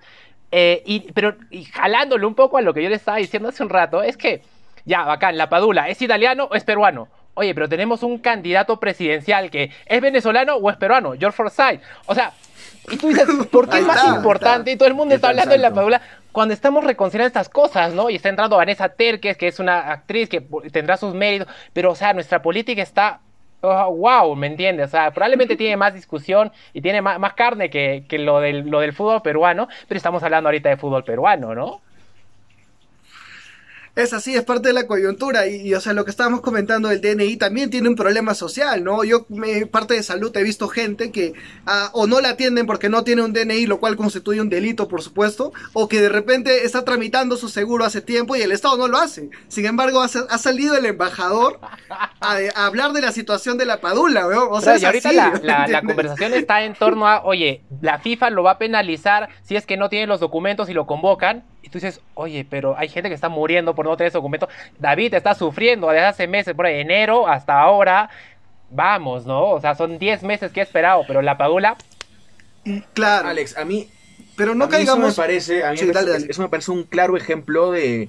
eh, 0.51 0.83
y, 0.87 1.13
pero 1.13 1.37
y 1.51 1.65
jalándole 1.65 2.27
un 2.27 2.35
poco 2.35 2.59
a 2.59 2.63
lo 2.63 2.73
que 2.73 2.83
yo 2.83 2.89
le 2.89 2.97
estaba 2.97 3.19
diciendo 3.19 3.49
hace 3.49 3.63
un 3.63 3.69
rato, 3.69 4.03
es 4.03 4.17
que, 4.17 4.43
ya, 4.85 5.05
bacán, 5.05 5.37
la 5.37 5.49
Padula, 5.49 5.89
¿es 5.89 6.01
italiano 6.01 6.49
o 6.51 6.55
es 6.55 6.65
peruano? 6.65 7.09
Oye, 7.35 7.55
pero 7.55 7.69
tenemos 7.69 8.03
un 8.03 8.19
candidato 8.19 8.81
presidencial 8.81 9.51
que 9.51 9.71
es 9.87 10.01
venezolano 10.01 10.57
o 10.57 10.71
es 10.71 10.77
peruano, 10.77 11.13
George 11.19 11.37
Forsyth. 11.37 11.81
O 12.07 12.15
sea, 12.15 12.33
y 12.91 12.97
tú 12.97 13.09
dices, 13.09 13.29
¿por 13.53 13.69
qué 13.69 13.79
es 13.79 13.87
más 13.87 14.05
importante? 14.09 14.73
Y 14.73 14.77
todo 14.77 14.89
el 14.89 14.95
mundo 14.95 15.15
está 15.15 15.29
hablando 15.29 15.55
en 15.55 15.63
la 15.63 15.73
Padula 15.73 16.01
cuando 16.33 16.55
estamos 16.55 16.85
reconociendo 16.85 17.27
estas 17.27 17.49
cosas, 17.49 17.93
¿no? 17.95 18.11
Y 18.11 18.17
está 18.17 18.29
entrando 18.29 18.57
Vanessa 18.57 18.89
Terques, 18.89 19.37
que 19.37 19.49
es 19.49 19.59
una 19.59 19.93
actriz 19.93 20.29
que 20.29 20.41
tendrá 20.73 20.97
sus 20.97 21.15
méritos, 21.15 21.49
pero, 21.73 21.93
o 21.93 21.95
sea, 21.95 22.13
nuestra 22.13 22.43
política 22.43 22.83
está 22.83 23.21
wow, 23.63 24.35
¿me 24.37 24.47
entiendes? 24.47 24.87
O 24.87 24.91
sea, 24.91 25.11
probablemente 25.11 25.57
tiene 25.57 25.77
más 25.77 25.95
discusión 25.95 26.53
y 26.73 26.81
tiene 26.81 27.03
más, 27.03 27.35
carne 27.35 27.71
que, 27.71 28.05
lo, 28.19 28.41
del, 28.41 28.69
lo 28.69 28.81
del 28.81 28.93
fútbol 28.93 29.23
peruano, 29.23 29.69
pero 29.89 29.97
estamos 29.97 30.23
hablando 30.23 30.49
ahorita 30.49 30.69
de 30.69 30.77
fútbol 30.77 31.05
peruano, 31.05 31.55
¿no? 31.55 31.81
Es 33.99 34.13
así, 34.13 34.37
es 34.37 34.45
parte 34.45 34.69
de 34.69 34.75
la 34.75 34.87
coyuntura 34.87 35.49
y, 35.49 35.75
o 35.75 35.81
sea, 35.81 35.93
lo 35.93 36.05
que 36.05 36.13
estábamos 36.13 36.41
comentando 36.41 36.89
del 36.89 37.01
DNI 37.01 37.37
también 37.37 37.69
tiene 37.69 37.89
un 37.89 37.97
problema 37.97 38.33
social, 38.33 38.85
¿no? 38.85 39.03
Yo, 39.03 39.27
me, 39.29 39.67
parte 39.67 39.95
de 39.95 40.05
salud, 40.05 40.31
he 40.37 40.45
visto 40.45 40.69
gente 40.69 41.11
que 41.11 41.33
ah, 41.67 41.91
o 41.95 42.07
no 42.07 42.21
la 42.21 42.29
atienden 42.29 42.65
porque 42.65 42.89
no 42.89 43.03
tiene 43.03 43.23
un 43.23 43.33
DNI, 43.33 43.67
lo 43.67 43.81
cual 43.81 43.97
constituye 43.97 44.41
un 44.41 44.51
delito, 44.51 44.87
por 44.87 45.03
supuesto, 45.03 45.53
o 45.73 45.89
que 45.89 46.01
de 46.01 46.11
repente 46.11 46.65
está 46.65 46.85
tramitando 46.85 47.37
su 47.37 47.49
seguro 47.49 47.85
hace 47.85 48.01
tiempo 48.01 48.37
y 48.37 48.43
el 48.43 48.53
Estado 48.53 48.77
no 48.77 48.87
lo 48.87 48.99
hace. 48.99 49.31
Sin 49.49 49.67
embargo, 49.67 50.01
ha, 50.01 50.39
salido 50.39 50.77
el 50.77 50.87
embajador 50.87 51.59
a, 52.21 52.39
hablar 52.55 52.93
de 52.93 53.01
la 53.01 53.11
situación 53.11 53.59
de 53.59 53.67
la 53.67 53.81
padula, 53.81 54.29
¿no? 54.33 54.49
O 54.49 54.61
sea, 54.61 54.79
y 54.79 54.85
ahorita 54.85 55.11
la, 55.13 55.67
la 55.67 55.83
conversación 55.83 56.35
está 56.35 56.63
en 56.63 56.75
torno 56.75 57.09
a, 57.09 57.25
oye, 57.25 57.63
la 57.81 57.99
FIFA 57.99 58.31
lo 58.31 58.45
va 58.45 58.53
a 58.53 58.59
penalizar 58.59 59.29
si 59.43 59.57
es 59.57 59.67
que 59.67 59.77
no 59.77 59.89
tiene 59.89 60.07
los 60.07 60.21
documentos 60.21 60.69
y 60.69 60.73
lo 60.73 60.87
convocan. 60.87 61.43
Y 61.69 61.71
tú 61.71 61.77
dices, 61.77 62.01
oye, 62.15 62.47
pero 62.49 62.79
hay 62.79 62.89
gente 62.89 63.11
que 63.11 63.15
está 63.15 63.29
muriendo 63.29 63.75
por 63.75 63.85
no 63.85 63.95
tener 63.95 64.09
ese 64.09 64.17
documento. 64.17 64.49
David 64.79 65.13
está 65.13 65.35
sufriendo 65.35 65.89
desde 65.89 66.07
hace 66.07 66.27
meses, 66.27 66.55
por 66.55 66.67
enero 66.67 67.29
hasta 67.29 67.61
ahora. 67.61 68.09
Vamos, 68.71 69.27
¿no? 69.27 69.51
O 69.51 69.61
sea, 69.61 69.75
son 69.75 69.99
10 69.99 70.23
meses 70.23 70.51
que 70.51 70.61
he 70.61 70.63
esperado, 70.63 71.05
pero 71.07 71.21
la 71.21 71.37
Padula. 71.37 71.77
Claro. 72.95 73.29
Alex, 73.29 73.59
a 73.59 73.67
mí. 73.67 73.87
Pero 74.35 74.55
no 74.55 74.71
caigamos. 74.71 75.13
Eso 75.13 75.21
me 75.21 75.27
parece, 75.27 75.63
a 75.63 75.73
mí 75.73 75.79
Eso 76.27 76.41
me 76.41 76.49
parece 76.49 76.71
un 76.71 76.85
claro 76.85 77.19
ejemplo 77.19 77.71
de, 77.71 78.09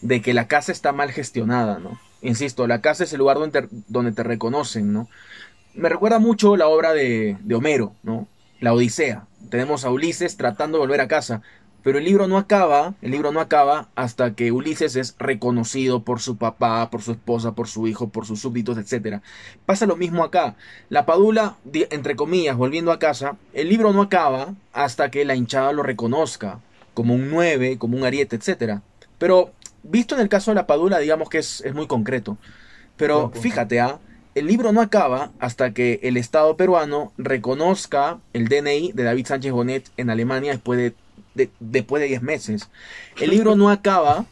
de 0.00 0.20
que 0.20 0.34
la 0.34 0.48
casa 0.48 0.72
está 0.72 0.90
mal 0.90 1.12
gestionada, 1.12 1.78
¿no? 1.78 2.00
Insisto, 2.22 2.66
la 2.66 2.80
casa 2.80 3.04
es 3.04 3.12
el 3.12 3.20
lugar 3.20 3.38
donde 3.38 3.62
te, 3.62 3.68
donde 3.86 4.10
te 4.10 4.24
reconocen, 4.24 4.92
¿no? 4.92 5.08
Me 5.74 5.88
recuerda 5.88 6.18
mucho 6.18 6.56
la 6.56 6.66
obra 6.66 6.92
de, 6.92 7.36
de 7.38 7.54
Homero, 7.54 7.92
¿no? 8.02 8.26
La 8.58 8.72
Odisea. 8.72 9.26
Tenemos 9.48 9.84
a 9.84 9.90
Ulises 9.90 10.36
tratando 10.36 10.78
de 10.78 10.80
volver 10.80 11.00
a 11.00 11.06
casa, 11.06 11.42
pero 11.86 11.98
el 11.98 12.04
libro 12.04 12.26
no 12.26 12.36
acaba, 12.36 12.94
el 13.00 13.12
libro 13.12 13.30
no 13.30 13.38
acaba 13.38 13.90
hasta 13.94 14.34
que 14.34 14.50
Ulises 14.50 14.96
es 14.96 15.14
reconocido 15.20 16.02
por 16.02 16.18
su 16.18 16.36
papá, 16.36 16.90
por 16.90 17.00
su 17.00 17.12
esposa, 17.12 17.52
por 17.52 17.68
su 17.68 17.86
hijo, 17.86 18.08
por 18.08 18.26
sus 18.26 18.40
súbditos, 18.40 18.76
etc. 18.76 19.20
Pasa 19.66 19.86
lo 19.86 19.94
mismo 19.94 20.24
acá. 20.24 20.56
La 20.88 21.06
Padula, 21.06 21.58
entre 21.72 22.16
comillas, 22.16 22.56
volviendo 22.56 22.90
a 22.90 22.98
casa, 22.98 23.36
el 23.52 23.68
libro 23.68 23.92
no 23.92 24.02
acaba 24.02 24.54
hasta 24.72 25.12
que 25.12 25.24
la 25.24 25.36
hinchada 25.36 25.72
lo 25.72 25.84
reconozca 25.84 26.58
como 26.92 27.14
un 27.14 27.30
9, 27.30 27.78
como 27.78 27.96
un 27.96 28.02
ariete, 28.02 28.34
etc. 28.34 28.80
Pero 29.18 29.52
visto 29.84 30.16
en 30.16 30.22
el 30.22 30.28
caso 30.28 30.50
de 30.50 30.56
la 30.56 30.66
Padula, 30.66 30.98
digamos 30.98 31.28
que 31.28 31.38
es, 31.38 31.62
muy 31.72 31.86
concreto. 31.86 32.36
Pero 32.96 33.30
fíjate, 33.30 33.78
¿ah? 33.78 34.00
el 34.34 34.48
libro 34.48 34.72
no 34.72 34.80
acaba 34.80 35.30
hasta 35.38 35.72
que 35.72 36.00
el 36.02 36.16
Estado 36.16 36.56
peruano 36.56 37.12
reconozca 37.16 38.18
el 38.32 38.48
DNI 38.48 38.90
de 38.90 39.04
David 39.04 39.26
Sánchez 39.26 39.52
Bonet 39.52 39.88
en 39.96 40.10
Alemania 40.10 40.50
después 40.50 40.80
de 40.80 41.05
después 41.60 42.00
de 42.00 42.08
10 42.08 42.22
meses. 42.22 42.68
El 43.20 43.30
libro 43.30 43.56
no 43.56 43.70
acaba 43.70 44.26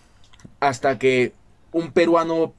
hasta 0.61 0.99
que 0.99 1.33
un 1.73 1.93
peruano 1.93 2.55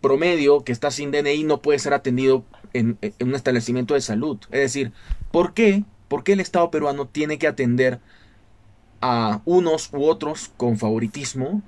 promedio 0.00 0.62
que 0.62 0.72
está 0.72 0.90
sin 0.90 1.10
DNI 1.10 1.44
no 1.44 1.60
puede 1.60 1.78
ser 1.78 1.94
atendido 1.94 2.44
en, 2.72 2.98
un 3.20 3.34
establecimiento 3.34 3.94
de 3.94 4.00
salud. 4.00 4.38
Es 4.50 4.60
decir, 4.60 4.92
¿por 5.30 5.54
qué? 5.54 5.84
¿Por 6.08 6.24
qué 6.24 6.32
el 6.32 6.40
Estado 6.40 6.70
peruano 6.70 7.06
tiene 7.06 7.38
que 7.38 7.46
atender 7.46 8.00
a 9.00 9.40
unos 9.44 9.90
u 9.92 10.04
otros 10.04 10.50
con 10.56 10.78
favoritismo 10.78 11.62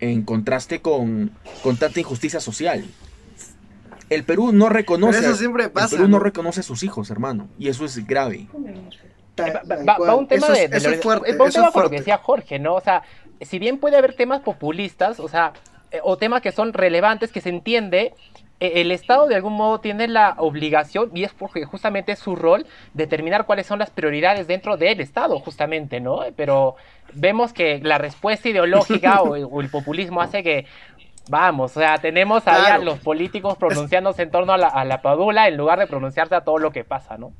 en 0.00 0.22
contraste 0.22 0.80
con, 0.80 1.32
con 1.62 1.76
tanta 1.76 2.00
injusticia 2.00 2.40
social? 2.40 2.84
El 4.12 4.24
Perú 4.24 4.52
no 4.52 4.68
reconoce. 4.68 5.34
siempre 5.34 5.64
El 5.64 5.70
Perú 5.70 6.08
¿no? 6.08 6.18
reconoce 6.18 6.60
a 6.60 6.62
sus 6.62 6.82
hijos, 6.82 7.10
hermano. 7.10 7.48
Y 7.58 7.68
eso 7.68 7.84
es 7.84 8.06
grave. 8.06 8.46
Va, 9.38 10.14
un 10.14 10.26
tema 10.26 10.48
de, 10.48 10.66
un 10.66 11.50
tema 11.50 11.72
con 11.72 11.82
lo 11.84 11.90
que 11.90 11.98
decía 11.98 12.18
Jorge, 12.18 12.58
¿no? 12.58 12.74
O 12.74 12.80
sea, 12.80 13.02
si 13.40 13.58
bien 13.58 13.78
puede 13.78 13.96
haber 13.96 14.14
temas 14.14 14.40
populistas, 14.40 15.20
o 15.20 15.28
sea, 15.28 15.52
eh, 15.90 16.00
o 16.02 16.16
temas 16.16 16.42
que 16.42 16.52
son 16.52 16.72
relevantes, 16.72 17.32
que 17.32 17.40
se 17.40 17.48
entiende, 17.48 18.14
eh, 18.60 18.72
el 18.76 18.92
Estado 18.92 19.26
de 19.26 19.34
algún 19.34 19.54
modo 19.54 19.80
tiene 19.80 20.06
la 20.06 20.34
obligación, 20.38 21.10
y 21.14 21.24
es 21.24 21.32
porque 21.32 21.64
justamente 21.64 22.12
es 22.12 22.18
su 22.18 22.36
rol, 22.36 22.66
determinar 22.92 23.46
cuáles 23.46 23.66
son 23.66 23.78
las 23.78 23.90
prioridades 23.90 24.46
dentro 24.46 24.76
del 24.76 25.00
Estado, 25.00 25.38
justamente, 25.40 26.00
¿no? 26.00 26.20
Pero 26.36 26.76
vemos 27.14 27.52
que 27.52 27.80
la 27.82 27.98
respuesta 27.98 28.50
ideológica 28.50 29.22
o, 29.22 29.60
el 29.60 29.70
populismo 29.70 30.20
hace 30.20 30.42
que 30.42 30.66
Vamos, 31.28 31.76
o 31.76 31.80
sea, 31.80 31.98
tenemos 31.98 32.48
a 32.48 32.78
los 32.78 32.98
políticos 32.98 33.56
pronunciándose 33.56 34.22
en 34.22 34.32
torno 34.32 34.54
a 34.54 34.58
la, 34.58 34.66
a 34.66 34.84
la 34.84 35.02
padula 35.02 35.46
en 35.46 35.56
lugar 35.56 35.78
de 35.78 35.86
pronunciarse 35.86 36.34
a 36.34 36.40
todo 36.40 36.58
lo 36.58 36.72
que 36.72 36.82
pasa, 36.82 37.16
¿no? 37.16 37.32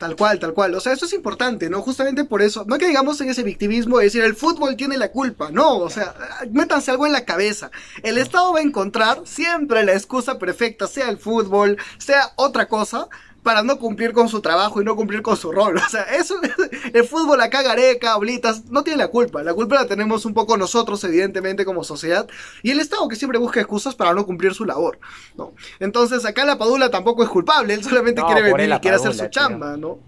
Tal 0.00 0.16
cual, 0.16 0.38
tal 0.38 0.54
cual. 0.54 0.74
O 0.74 0.80
sea, 0.80 0.94
eso 0.94 1.04
es 1.04 1.12
importante, 1.12 1.68
¿no? 1.68 1.82
Justamente 1.82 2.24
por 2.24 2.40
eso. 2.40 2.64
No 2.66 2.78
que 2.78 2.86
digamos 2.86 3.20
en 3.20 3.28
ese 3.28 3.42
victimismo 3.42 3.98
de 3.98 4.04
decir 4.04 4.22
el 4.22 4.34
fútbol 4.34 4.74
tiene 4.74 4.96
la 4.96 5.12
culpa. 5.12 5.50
No, 5.50 5.76
o 5.76 5.90
sea, 5.90 6.14
métanse 6.50 6.90
algo 6.90 7.06
en 7.06 7.12
la 7.12 7.26
cabeza. 7.26 7.70
El 8.02 8.16
Estado 8.16 8.50
va 8.54 8.60
a 8.60 8.62
encontrar 8.62 9.20
siempre 9.26 9.84
la 9.84 9.92
excusa 9.92 10.38
perfecta, 10.38 10.86
sea 10.86 11.10
el 11.10 11.18
fútbol, 11.18 11.76
sea 11.98 12.32
otra 12.36 12.66
cosa, 12.66 13.08
para 13.42 13.62
no 13.62 13.78
cumplir 13.78 14.12
con 14.12 14.28
su 14.28 14.40
trabajo 14.40 14.80
y 14.80 14.84
no 14.84 14.96
cumplir 14.96 15.22
con 15.22 15.36
su 15.36 15.52
rol. 15.52 15.80
O 15.86 15.88
sea, 15.90 16.02
eso, 16.02 16.36
el 16.92 17.04
fútbol 17.04 17.40
acá 17.40 17.62
Gareca, 17.62 18.16
Oblitas, 18.16 18.66
no 18.66 18.84
tiene 18.84 18.98
la 18.98 19.08
culpa. 19.08 19.42
La 19.42 19.54
culpa 19.54 19.76
la 19.76 19.86
tenemos 19.86 20.24
un 20.24 20.34
poco 20.34 20.56
nosotros, 20.56 21.02
evidentemente, 21.04 21.64
como 21.64 21.82
sociedad. 21.82 22.28
Y 22.62 22.70
el 22.70 22.80
Estado 22.80 23.08
que 23.08 23.16
siempre 23.16 23.38
busca 23.38 23.60
excusas 23.60 23.94
para 23.94 24.14
no 24.14 24.24
cumplir 24.26 24.54
su 24.54 24.64
labor. 24.64 24.98
¿no? 25.36 25.52
Entonces, 25.80 26.24
acá 26.24 26.44
la 26.44 26.58
Padula 26.58 26.90
tampoco 26.90 27.22
es 27.22 27.28
culpable. 27.28 27.74
Él 27.74 27.82
solamente 27.82 28.22
quiere 28.22 28.42
venir 28.42 28.74
y 28.76 28.80
quiere 28.80 28.96
hacer 28.96 29.14
su 29.14 29.26
chamba, 29.28 29.76
¿no? 29.76 29.98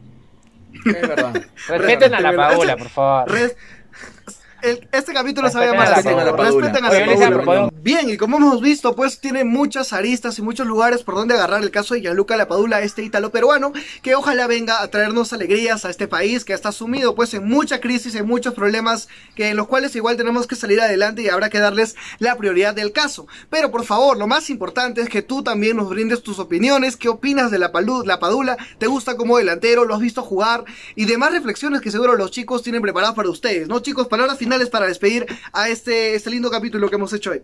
Es 0.85 1.03
verdad. 1.03 1.42
Respeten 1.68 2.14
a 2.14 2.21
la 2.21 2.37
Padula, 2.37 2.77
por 2.77 2.88
favor 2.88 3.33
este 4.62 5.12
capítulo 5.12 5.51
se 5.51 5.59
va 5.59 5.64
a 5.64 5.66
llamar 5.66 5.88
Respeten 6.38 6.85
a 6.85 6.90
la 6.90 7.70
Bien, 7.83 8.09
y 8.09 8.16
como 8.16 8.37
hemos 8.37 8.61
visto, 8.61 8.94
pues 8.94 9.18
tiene 9.18 9.42
muchas 9.42 9.92
aristas 9.92 10.38
y 10.38 10.42
muchos 10.42 10.66
lugares 10.68 11.03
por 11.03 11.16
donde 11.16 11.35
agarrar 11.35 11.62
el 11.62 11.72
caso 11.72 11.94
de 11.94 12.01
Gianluca 12.01 12.37
Lapadula, 12.37 12.81
este 12.81 13.03
ítalo 13.03 13.31
peruano, 13.31 13.72
que 14.03 14.14
ojalá 14.14 14.46
venga 14.46 14.81
a 14.81 14.88
traernos 14.88 15.33
alegrías 15.33 15.85
a 15.85 15.90
este 15.90 16.07
país 16.07 16.44
que 16.44 16.53
está 16.53 16.70
sumido 16.70 17.16
pues 17.16 17.35
en 17.35 17.48
mucha 17.48 17.81
crisis, 17.81 18.14
en 18.14 18.27
muchos 18.27 18.55
problemas, 18.55 19.09
que 19.35 19.48
en 19.48 19.57
los 19.57 19.66
cuales 19.66 19.96
igual 19.96 20.16
tenemos 20.16 20.46
que 20.46 20.55
salir 20.55 20.81
adelante 20.81 21.22
y 21.22 21.29
habrá 21.29 21.51
que 21.51 21.59
darles 21.59 21.96
la 22.20 22.37
prioridad 22.37 22.72
del 22.72 22.92
caso. 22.92 23.27
Pero 23.51 23.72
por 23.72 23.85
favor, 23.85 24.16
lo 24.16 24.29
más 24.29 24.48
importante 24.48 25.01
es 25.01 25.09
que 25.09 25.22
tú 25.22 25.42
también 25.42 25.77
nos 25.77 25.88
brindes 25.88 26.22
tus 26.22 26.38
opiniones, 26.38 26.96
qué 26.96 27.09
opinas 27.09 27.51
de 27.51 27.59
la, 27.59 27.72
la 28.05 28.20
Padula, 28.20 28.57
te 28.79 28.87
gusta 28.87 29.16
como 29.16 29.38
delantero, 29.38 29.85
lo 29.85 29.94
has 29.94 30.01
visto 30.01 30.22
jugar 30.22 30.64
y 30.94 31.07
demás 31.07 31.33
reflexiones 31.33 31.81
que 31.81 31.90
seguro 31.90 32.16
los 32.16 32.31
chicos 32.31 32.62
tienen 32.62 32.81
preparadas 32.81 33.16
para 33.16 33.29
ustedes, 33.29 33.66
¿no 33.66 33.81
chicos? 33.81 34.07
Palabras 34.07 34.38
finales 34.38 34.52
para 34.71 34.87
despedir 34.87 35.27
a 35.53 35.69
este, 35.69 36.15
este 36.15 36.31
lindo 36.31 36.51
capítulo 36.51 36.88
que 36.88 36.97
hemos 36.97 37.12
hecho 37.12 37.31
hoy. 37.31 37.43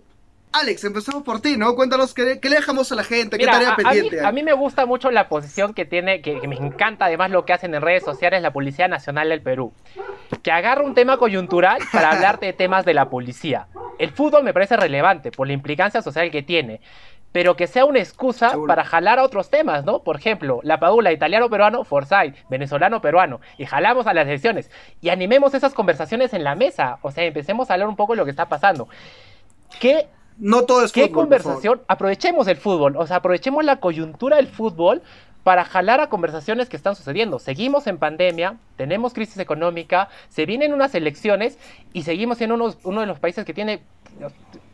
Alex, 0.53 0.83
empezamos 0.85 1.23
por 1.25 1.41
ti, 1.41 1.57
¿no? 1.57 1.75
Cuéntanos 1.75 2.15
qué, 2.15 2.41
le 2.43 2.51
dejamos 2.51 2.91
a 2.91 2.95
la 2.95 3.05
gente, 3.05 3.37
qué 3.37 3.45
tarea 3.45 3.77
pendiente. 3.77 4.25
A 4.25 4.33
mí, 4.33 4.43
me 4.43 4.55
gusta 4.55 4.87
mucho 4.87 5.11
la 5.11 5.29
posición 5.29 5.75
que 5.75 5.85
tiene, 5.85 6.23
que, 6.23 6.41
me 6.49 6.57
encanta 6.57 7.05
además 7.05 7.31
lo 7.31 7.45
que 7.45 7.53
hacen 7.53 7.75
en 7.75 7.83
redes 7.83 8.03
sociales 8.03 8.41
la 8.41 8.53
Policía 8.53 8.89
Nacional 8.89 9.29
del 9.29 9.43
Perú. 9.43 9.73
Que 10.43 10.51
agarra 10.51 10.83
un 10.83 10.95
tema 10.95 11.19
coyuntural 11.19 11.81
para 11.93 12.13
hablarte 12.13 12.47
de 12.47 12.53
temas 12.55 12.85
de 12.87 12.95
la 12.95 13.11
policía. 13.11 13.67
El 13.99 14.11
fútbol 14.11 14.43
me 14.43 14.55
parece 14.55 14.77
relevante 14.77 15.31
por 15.31 15.47
la 15.47 15.53
implicancia 15.53 16.01
social 16.01 16.31
que 16.31 16.43
tiene 16.43 16.81
pero 17.33 17.57
que 17.57 17.67
sea 17.67 17.85
una 17.85 17.99
excusa 17.99 18.53
para 18.67 18.85
jalar 18.85 19.19
a 19.19 19.25
otros 19.25 19.51
temas, 19.51 19.85
¿no? 19.85 20.01
Por 20.01 20.17
ejemplo, 20.17 20.61
la 20.63 20.81
Padula 20.81 21.13
italiano-peruano, 21.13 21.85
Forsyth, 21.85 22.35
venezolano-peruano, 22.49 23.41
y 23.59 23.67
jalamos 23.67 24.07
a 24.07 24.15
las 24.15 24.27
elecciones 24.27 24.71
y 25.01 25.11
animemos 25.11 25.55
esas 25.55 25.75
conversaciones 25.75 26.33
en 26.33 26.45
la 26.45 26.55
mesa, 26.55 26.99
o 27.03 27.11
sea, 27.11 27.25
empecemos 27.25 27.71
a 27.71 27.75
hablar 27.75 27.89
un 27.89 27.97
poco 27.97 28.15
de 28.15 28.19
lo 28.19 28.25
que 28.25 28.31
está 28.31 28.49
pasando. 28.49 28.89
¿Qué, 29.81 30.09
no 30.39 30.63
todo 30.63 30.85
es 30.85 30.93
¿qué 30.93 31.11
conversación? 31.11 31.83
Aprovechemos 31.89 32.49
el 32.49 32.57
fútbol, 32.57 32.97
o 32.97 33.07
sea, 33.07 33.17
aprovechemos 33.17 33.65
la 33.65 33.77
coyuntura 33.77 34.37
del 34.37 34.49
fútbol 34.49 35.03
para 35.45 35.65
jalar 35.65 36.01
a 36.01 36.09
conversaciones 36.09 36.69
que 36.69 36.77
están 36.77 36.95
sucediendo. 36.95 37.39
Seguimos 37.39 37.87
en 37.87 37.99
pandemia, 37.99 38.57
tenemos 38.77 39.15
crisis 39.15 39.39
económica, 39.39 40.09
se 40.29 40.45
vienen 40.45 40.75
unas 40.75 40.95
elecciones 40.95 41.59
y 41.93 42.03
seguimos 42.03 42.39
siendo 42.39 42.77
uno 42.83 43.01
de 43.01 43.07
los 43.07 43.19
países 43.19 43.45
que 43.45 43.55
tiene 43.55 43.81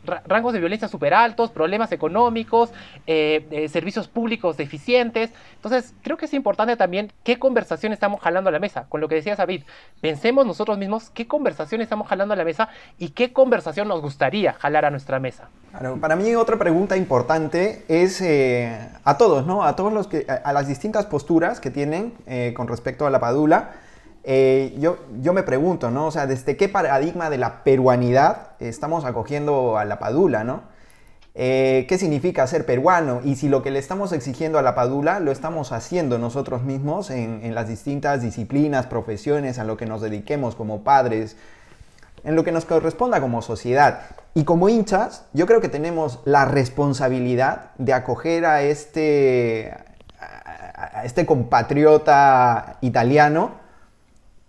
rangos 0.04 0.52
de 0.52 0.60
violencia 0.60 0.88
súper 0.88 1.14
altos, 1.14 1.50
problemas 1.50 1.92
económicos, 1.92 2.70
eh, 3.06 3.46
eh, 3.50 3.68
servicios 3.68 4.08
públicos 4.08 4.56
deficientes. 4.56 5.30
Entonces, 5.56 5.94
creo 6.02 6.16
que 6.16 6.26
es 6.26 6.34
importante 6.34 6.76
también 6.76 7.12
qué 7.22 7.38
conversación 7.38 7.92
estamos 7.92 8.20
jalando 8.20 8.48
a 8.48 8.52
la 8.52 8.58
mesa. 8.58 8.86
Con 8.88 9.00
lo 9.00 9.08
que 9.08 9.16
decía 9.16 9.36
David, 9.36 9.62
pensemos 10.00 10.46
nosotros 10.46 10.78
mismos 10.78 11.10
qué 11.10 11.26
conversación 11.26 11.80
estamos 11.80 12.08
jalando 12.08 12.34
a 12.34 12.36
la 12.36 12.44
mesa 12.44 12.68
y 12.98 13.10
qué 13.10 13.32
conversación 13.32 13.88
nos 13.88 14.00
gustaría 14.00 14.52
jalar 14.54 14.84
a 14.84 14.90
nuestra 14.90 15.18
mesa. 15.18 15.48
para 16.00 16.16
mí 16.16 16.34
otra 16.34 16.58
pregunta 16.58 16.96
importante 16.96 17.84
es 17.88 18.20
eh, 18.20 18.78
a 19.04 19.16
todos, 19.16 19.46
¿no? 19.46 19.64
A 19.64 19.76
todos 19.76 19.92
los 19.92 20.06
que, 20.06 20.26
a, 20.28 20.52
las 20.52 20.68
distintas 20.68 21.06
posturas 21.06 21.60
que 21.60 21.70
tienen 21.70 22.14
con 22.54 22.68
respecto 22.68 23.06
a 23.06 23.10
la 23.10 23.20
padula. 23.20 23.83
Eh, 24.26 24.74
yo, 24.78 25.32
me 25.34 25.42
pregunto, 25.42 25.90
¿no? 25.90 26.06
O 26.06 26.10
sea, 26.10 26.26
¿desde 26.26 26.56
qué 26.56 26.70
paradigma 26.70 27.28
de 27.28 27.36
la 27.36 27.62
peruanidad 27.62 28.52
estamos 28.58 29.04
acogiendo 29.04 29.76
a 29.76 29.84
la 29.84 29.98
padula, 29.98 30.44
¿no? 30.44 30.62
Eh, 31.34 31.84
¿Qué 31.88 31.98
significa 31.98 32.46
ser 32.46 32.64
peruano? 32.64 33.20
Y 33.22 33.36
si 33.36 33.48
lo 33.48 33.62
que 33.62 33.70
le 33.70 33.78
estamos 33.78 34.12
exigiendo 34.12 34.58
a 34.58 34.62
la 34.62 34.74
padula 34.74 35.20
lo 35.20 35.30
estamos 35.30 35.72
haciendo 35.72 36.18
nosotros 36.18 36.62
mismos 36.62 37.10
en, 37.10 37.54
las 37.54 37.68
distintas 37.68 38.22
disciplinas, 38.22 38.86
profesiones 38.86 39.58
a 39.58 39.64
lo 39.64 39.76
que 39.76 39.84
nos 39.84 40.00
dediquemos 40.00 40.54
como 40.54 40.84
padres, 40.84 41.36
en 42.22 42.34
lo 42.34 42.44
que 42.44 42.52
nos 42.52 42.64
corresponda 42.64 43.20
como 43.20 43.42
sociedad. 43.42 44.02
Y 44.32 44.44
como 44.44 44.70
hinchas, 44.70 45.26
yo 45.34 45.46
creo 45.46 45.60
que 45.60 45.68
tenemos 45.68 46.20
la 46.24 46.46
responsabilidad 46.46 47.72
de 47.76 47.92
acoger 47.92 48.46
a 48.46 48.62
este, 48.62 49.74
a 50.18 51.04
este 51.04 51.26
compatriota 51.26 52.78
italiano 52.80 53.63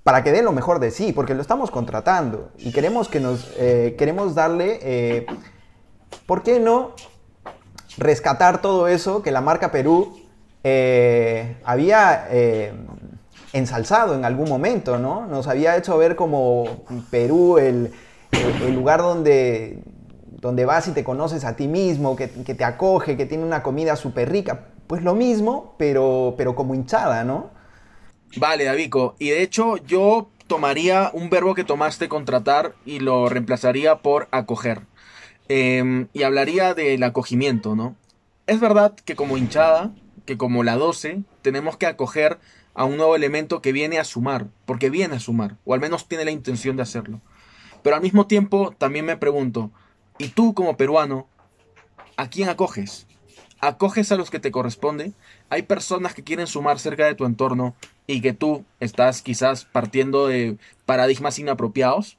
para 0.06 0.24
que 0.24 0.32
dé 0.32 0.44
lo 0.44 0.52
mejor 0.52 0.78
de 0.78 0.92
sí, 0.92 1.14
porque 1.14 1.34
lo 1.34 1.42
estamos 1.42 1.72
contratando 1.72 2.52
y 2.60 2.72
queremos 2.72 3.10
que 3.10 3.20
nos 3.20 3.52
eh, 3.58 3.96
queremos 3.98 4.36
darle, 4.36 4.78
eh, 4.84 5.26
¿por 6.28 6.44
qué 6.44 6.60
no 6.60 6.92
rescatar 7.98 8.62
todo 8.62 8.88
eso 8.88 9.24
que 9.24 9.32
la 9.32 9.42
marca 9.42 9.72
Perú 9.72 10.16
eh, 10.64 11.58
había 11.66 12.28
ensalzado 13.52 14.14
en 14.14 14.26
algún 14.26 14.48
momento, 14.48 15.00
¿no? 15.00 15.26
Nos 15.26 15.48
había 15.48 15.76
hecho 15.76 15.98
ver 15.98 16.16
como 16.16 16.66
Perú 17.10 17.58
el, 17.58 17.92
lugar 18.76 19.02
donde, 19.02 19.82
donde 20.40 20.66
vas 20.66 20.88
y 20.88 20.92
te 20.92 21.04
conoces 21.04 21.46
a 21.46 21.56
ti 21.56 21.68
mismo, 21.68 22.16
que, 22.16 22.28
te 22.28 22.64
acoge, 22.64 23.18
que 23.18 23.26
tiene 23.26 23.44
una 23.44 23.64
comida 23.64 23.96
súper 23.96 24.30
rica. 24.30 24.68
Pues 24.86 25.02
lo 25.02 25.16
mismo, 25.16 25.74
pero, 25.80 26.36
pero 26.38 26.54
como 26.54 26.76
hinchada, 26.76 27.24
¿no? 27.24 27.55
Vale, 28.38 28.66
Davico. 28.66 29.16
Y 29.18 29.30
de 29.30 29.42
hecho, 29.42 29.78
yo 29.78 30.30
tomaría 30.48 31.10
un 31.14 31.30
verbo 31.30 31.56
que 31.56 31.64
tomaste 31.64 32.10
contratar 32.10 32.76
y 32.86 33.00
lo 33.00 33.30
reemplazaría 33.30 33.98
por 33.98 34.28
acoger. 34.32 34.82
Em, 35.48 36.08
y 36.14 36.24
hablaría 36.24 36.74
del 36.74 37.04
acogimiento, 37.04 37.76
¿no? 37.76 37.96
Es 38.48 38.60
verdad 38.60 38.94
que 39.06 39.16
como 39.16 39.38
hinchada, 39.38 39.94
que 40.26 40.38
como 40.38 40.64
la 40.64 40.76
12, 40.76 41.24
tenemos 41.42 41.78
que 41.78 41.86
acoger 41.86 42.40
a 42.74 42.84
un 42.84 42.98
nuevo 42.98 43.16
elemento 43.16 43.62
que 43.62 43.72
viene 43.72 44.00
a 44.00 44.04
sumar, 44.04 44.48
porque 44.66 44.90
viene 44.90 45.16
a 45.16 45.20
sumar, 45.20 45.58
o 45.66 45.74
al 45.74 45.80
menos 45.80 46.08
tiene 46.08 46.26
la 46.26 46.32
intención 46.32 46.76
de 46.76 46.84
hacerlo. 46.84 47.22
Pero 47.84 47.96
al 47.96 48.02
mismo 48.02 48.28
tiempo 48.28 48.74
también 48.78 49.06
me 49.06 49.18
pregunto, 49.18 49.72
¿y 50.18 50.30
tú 50.30 50.54
como 50.54 50.76
peruano, 50.76 51.28
a 52.18 52.30
quién 52.30 52.50
acoges? 52.50 53.08
¿Acoges 53.62 54.12
a 54.12 54.16
los 54.16 54.30
que 54.30 54.40
te 54.40 54.52
corresponde? 54.52 55.14
Hay 55.50 55.64
personas 55.64 56.14
que 56.14 56.24
quieren 56.24 56.48
sumar 56.48 56.80
cerca 56.80 57.06
de 57.06 57.16
tu 57.16 57.26
entorno 57.26 57.76
y 58.08 58.22
que 58.22 58.34
tú 58.34 58.66
estás 58.80 59.22
quizás 59.22 59.66
partiendo 59.66 60.28
de 60.28 60.58
paradigmas 60.86 61.40
inapropiados? 61.40 62.18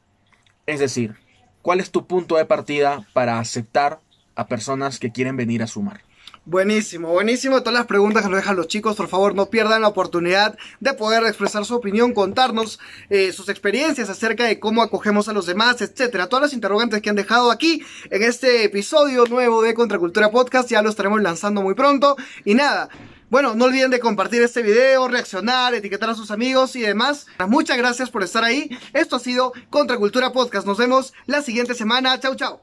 Es 0.66 0.81
decir, 0.81 1.16
¿cuál 1.62 1.81
es 1.81 1.90
tu 1.90 2.07
punto 2.07 2.37
de 2.37 2.44
partida 2.44 3.07
para 3.12 3.38
aceptar 3.38 4.01
a 4.35 4.46
personas 4.46 4.99
que 4.99 5.12
quieren 5.12 5.37
venir 5.37 5.62
a 5.62 5.66
sumar? 5.66 6.01
Buenísimo, 6.49 7.09
buenísimo. 7.09 7.59
Todas 7.61 7.75
las 7.75 7.87
preguntas 7.87 8.22
que 8.22 8.29
nos 8.29 8.38
dejan 8.38 8.55
los 8.55 8.68
chicos, 8.68 8.94
por 8.94 9.09
favor, 9.09 9.35
no 9.35 9.46
pierdan 9.46 9.83
la 9.83 9.88
oportunidad 9.88 10.57
de 10.79 10.92
poder 10.92 11.25
expresar 11.25 11.64
su 11.64 11.75
opinión, 11.75 12.14
contarnos 12.14 12.79
eh, 13.11 13.33
sus 13.33 13.49
experiencias 13.49 14.09
acerca 14.11 14.44
de 14.44 14.61
cómo 14.61 14.83
acogemos 14.83 15.29
a 15.29 15.33
los 15.33 15.46
demás, 15.46 15.83
etcétera. 15.83 16.29
Todas 16.29 16.44
las 16.44 16.53
interrogantes 16.53 17.03
que 17.03 17.11
han 17.11 17.16
dejado 17.16 17.51
aquí 17.51 17.83
en 18.11 18.22
este 18.22 18.62
episodio 18.62 19.25
nuevo 19.25 19.61
de 19.61 19.75
Contracultura 19.75 20.31
Podcast 20.31 20.70
ya 20.70 20.83
lo 20.83 20.88
estaremos 20.88 21.20
lanzando 21.20 21.62
muy 21.62 21.75
pronto. 21.75 22.14
Y 22.44 22.55
nada, 22.55 22.90
bueno, 23.30 23.54
no 23.54 23.64
olviden 23.64 23.90
de 23.90 24.00
compartir 24.00 24.42
este 24.42 24.62
video, 24.62 25.08
reaccionar, 25.08 25.74
etiquetar 25.74 26.10
a 26.10 26.14
sus 26.14 26.30
amigos 26.30 26.76
y 26.76 26.82
demás. 26.82 27.26
Muchas 27.48 27.76
gracias 27.76 28.10
por 28.10 28.22
estar 28.22 28.44
ahí. 28.44 28.70
Esto 28.92 29.16
ha 29.16 29.20
sido 29.20 29.52
Contracultura 29.70 30.32
Podcast. 30.32 30.66
Nos 30.66 30.78
vemos 30.78 31.12
la 31.26 31.42
siguiente 31.42 31.74
semana. 31.74 32.18
Chau, 32.20 32.34
chau. 32.36 32.60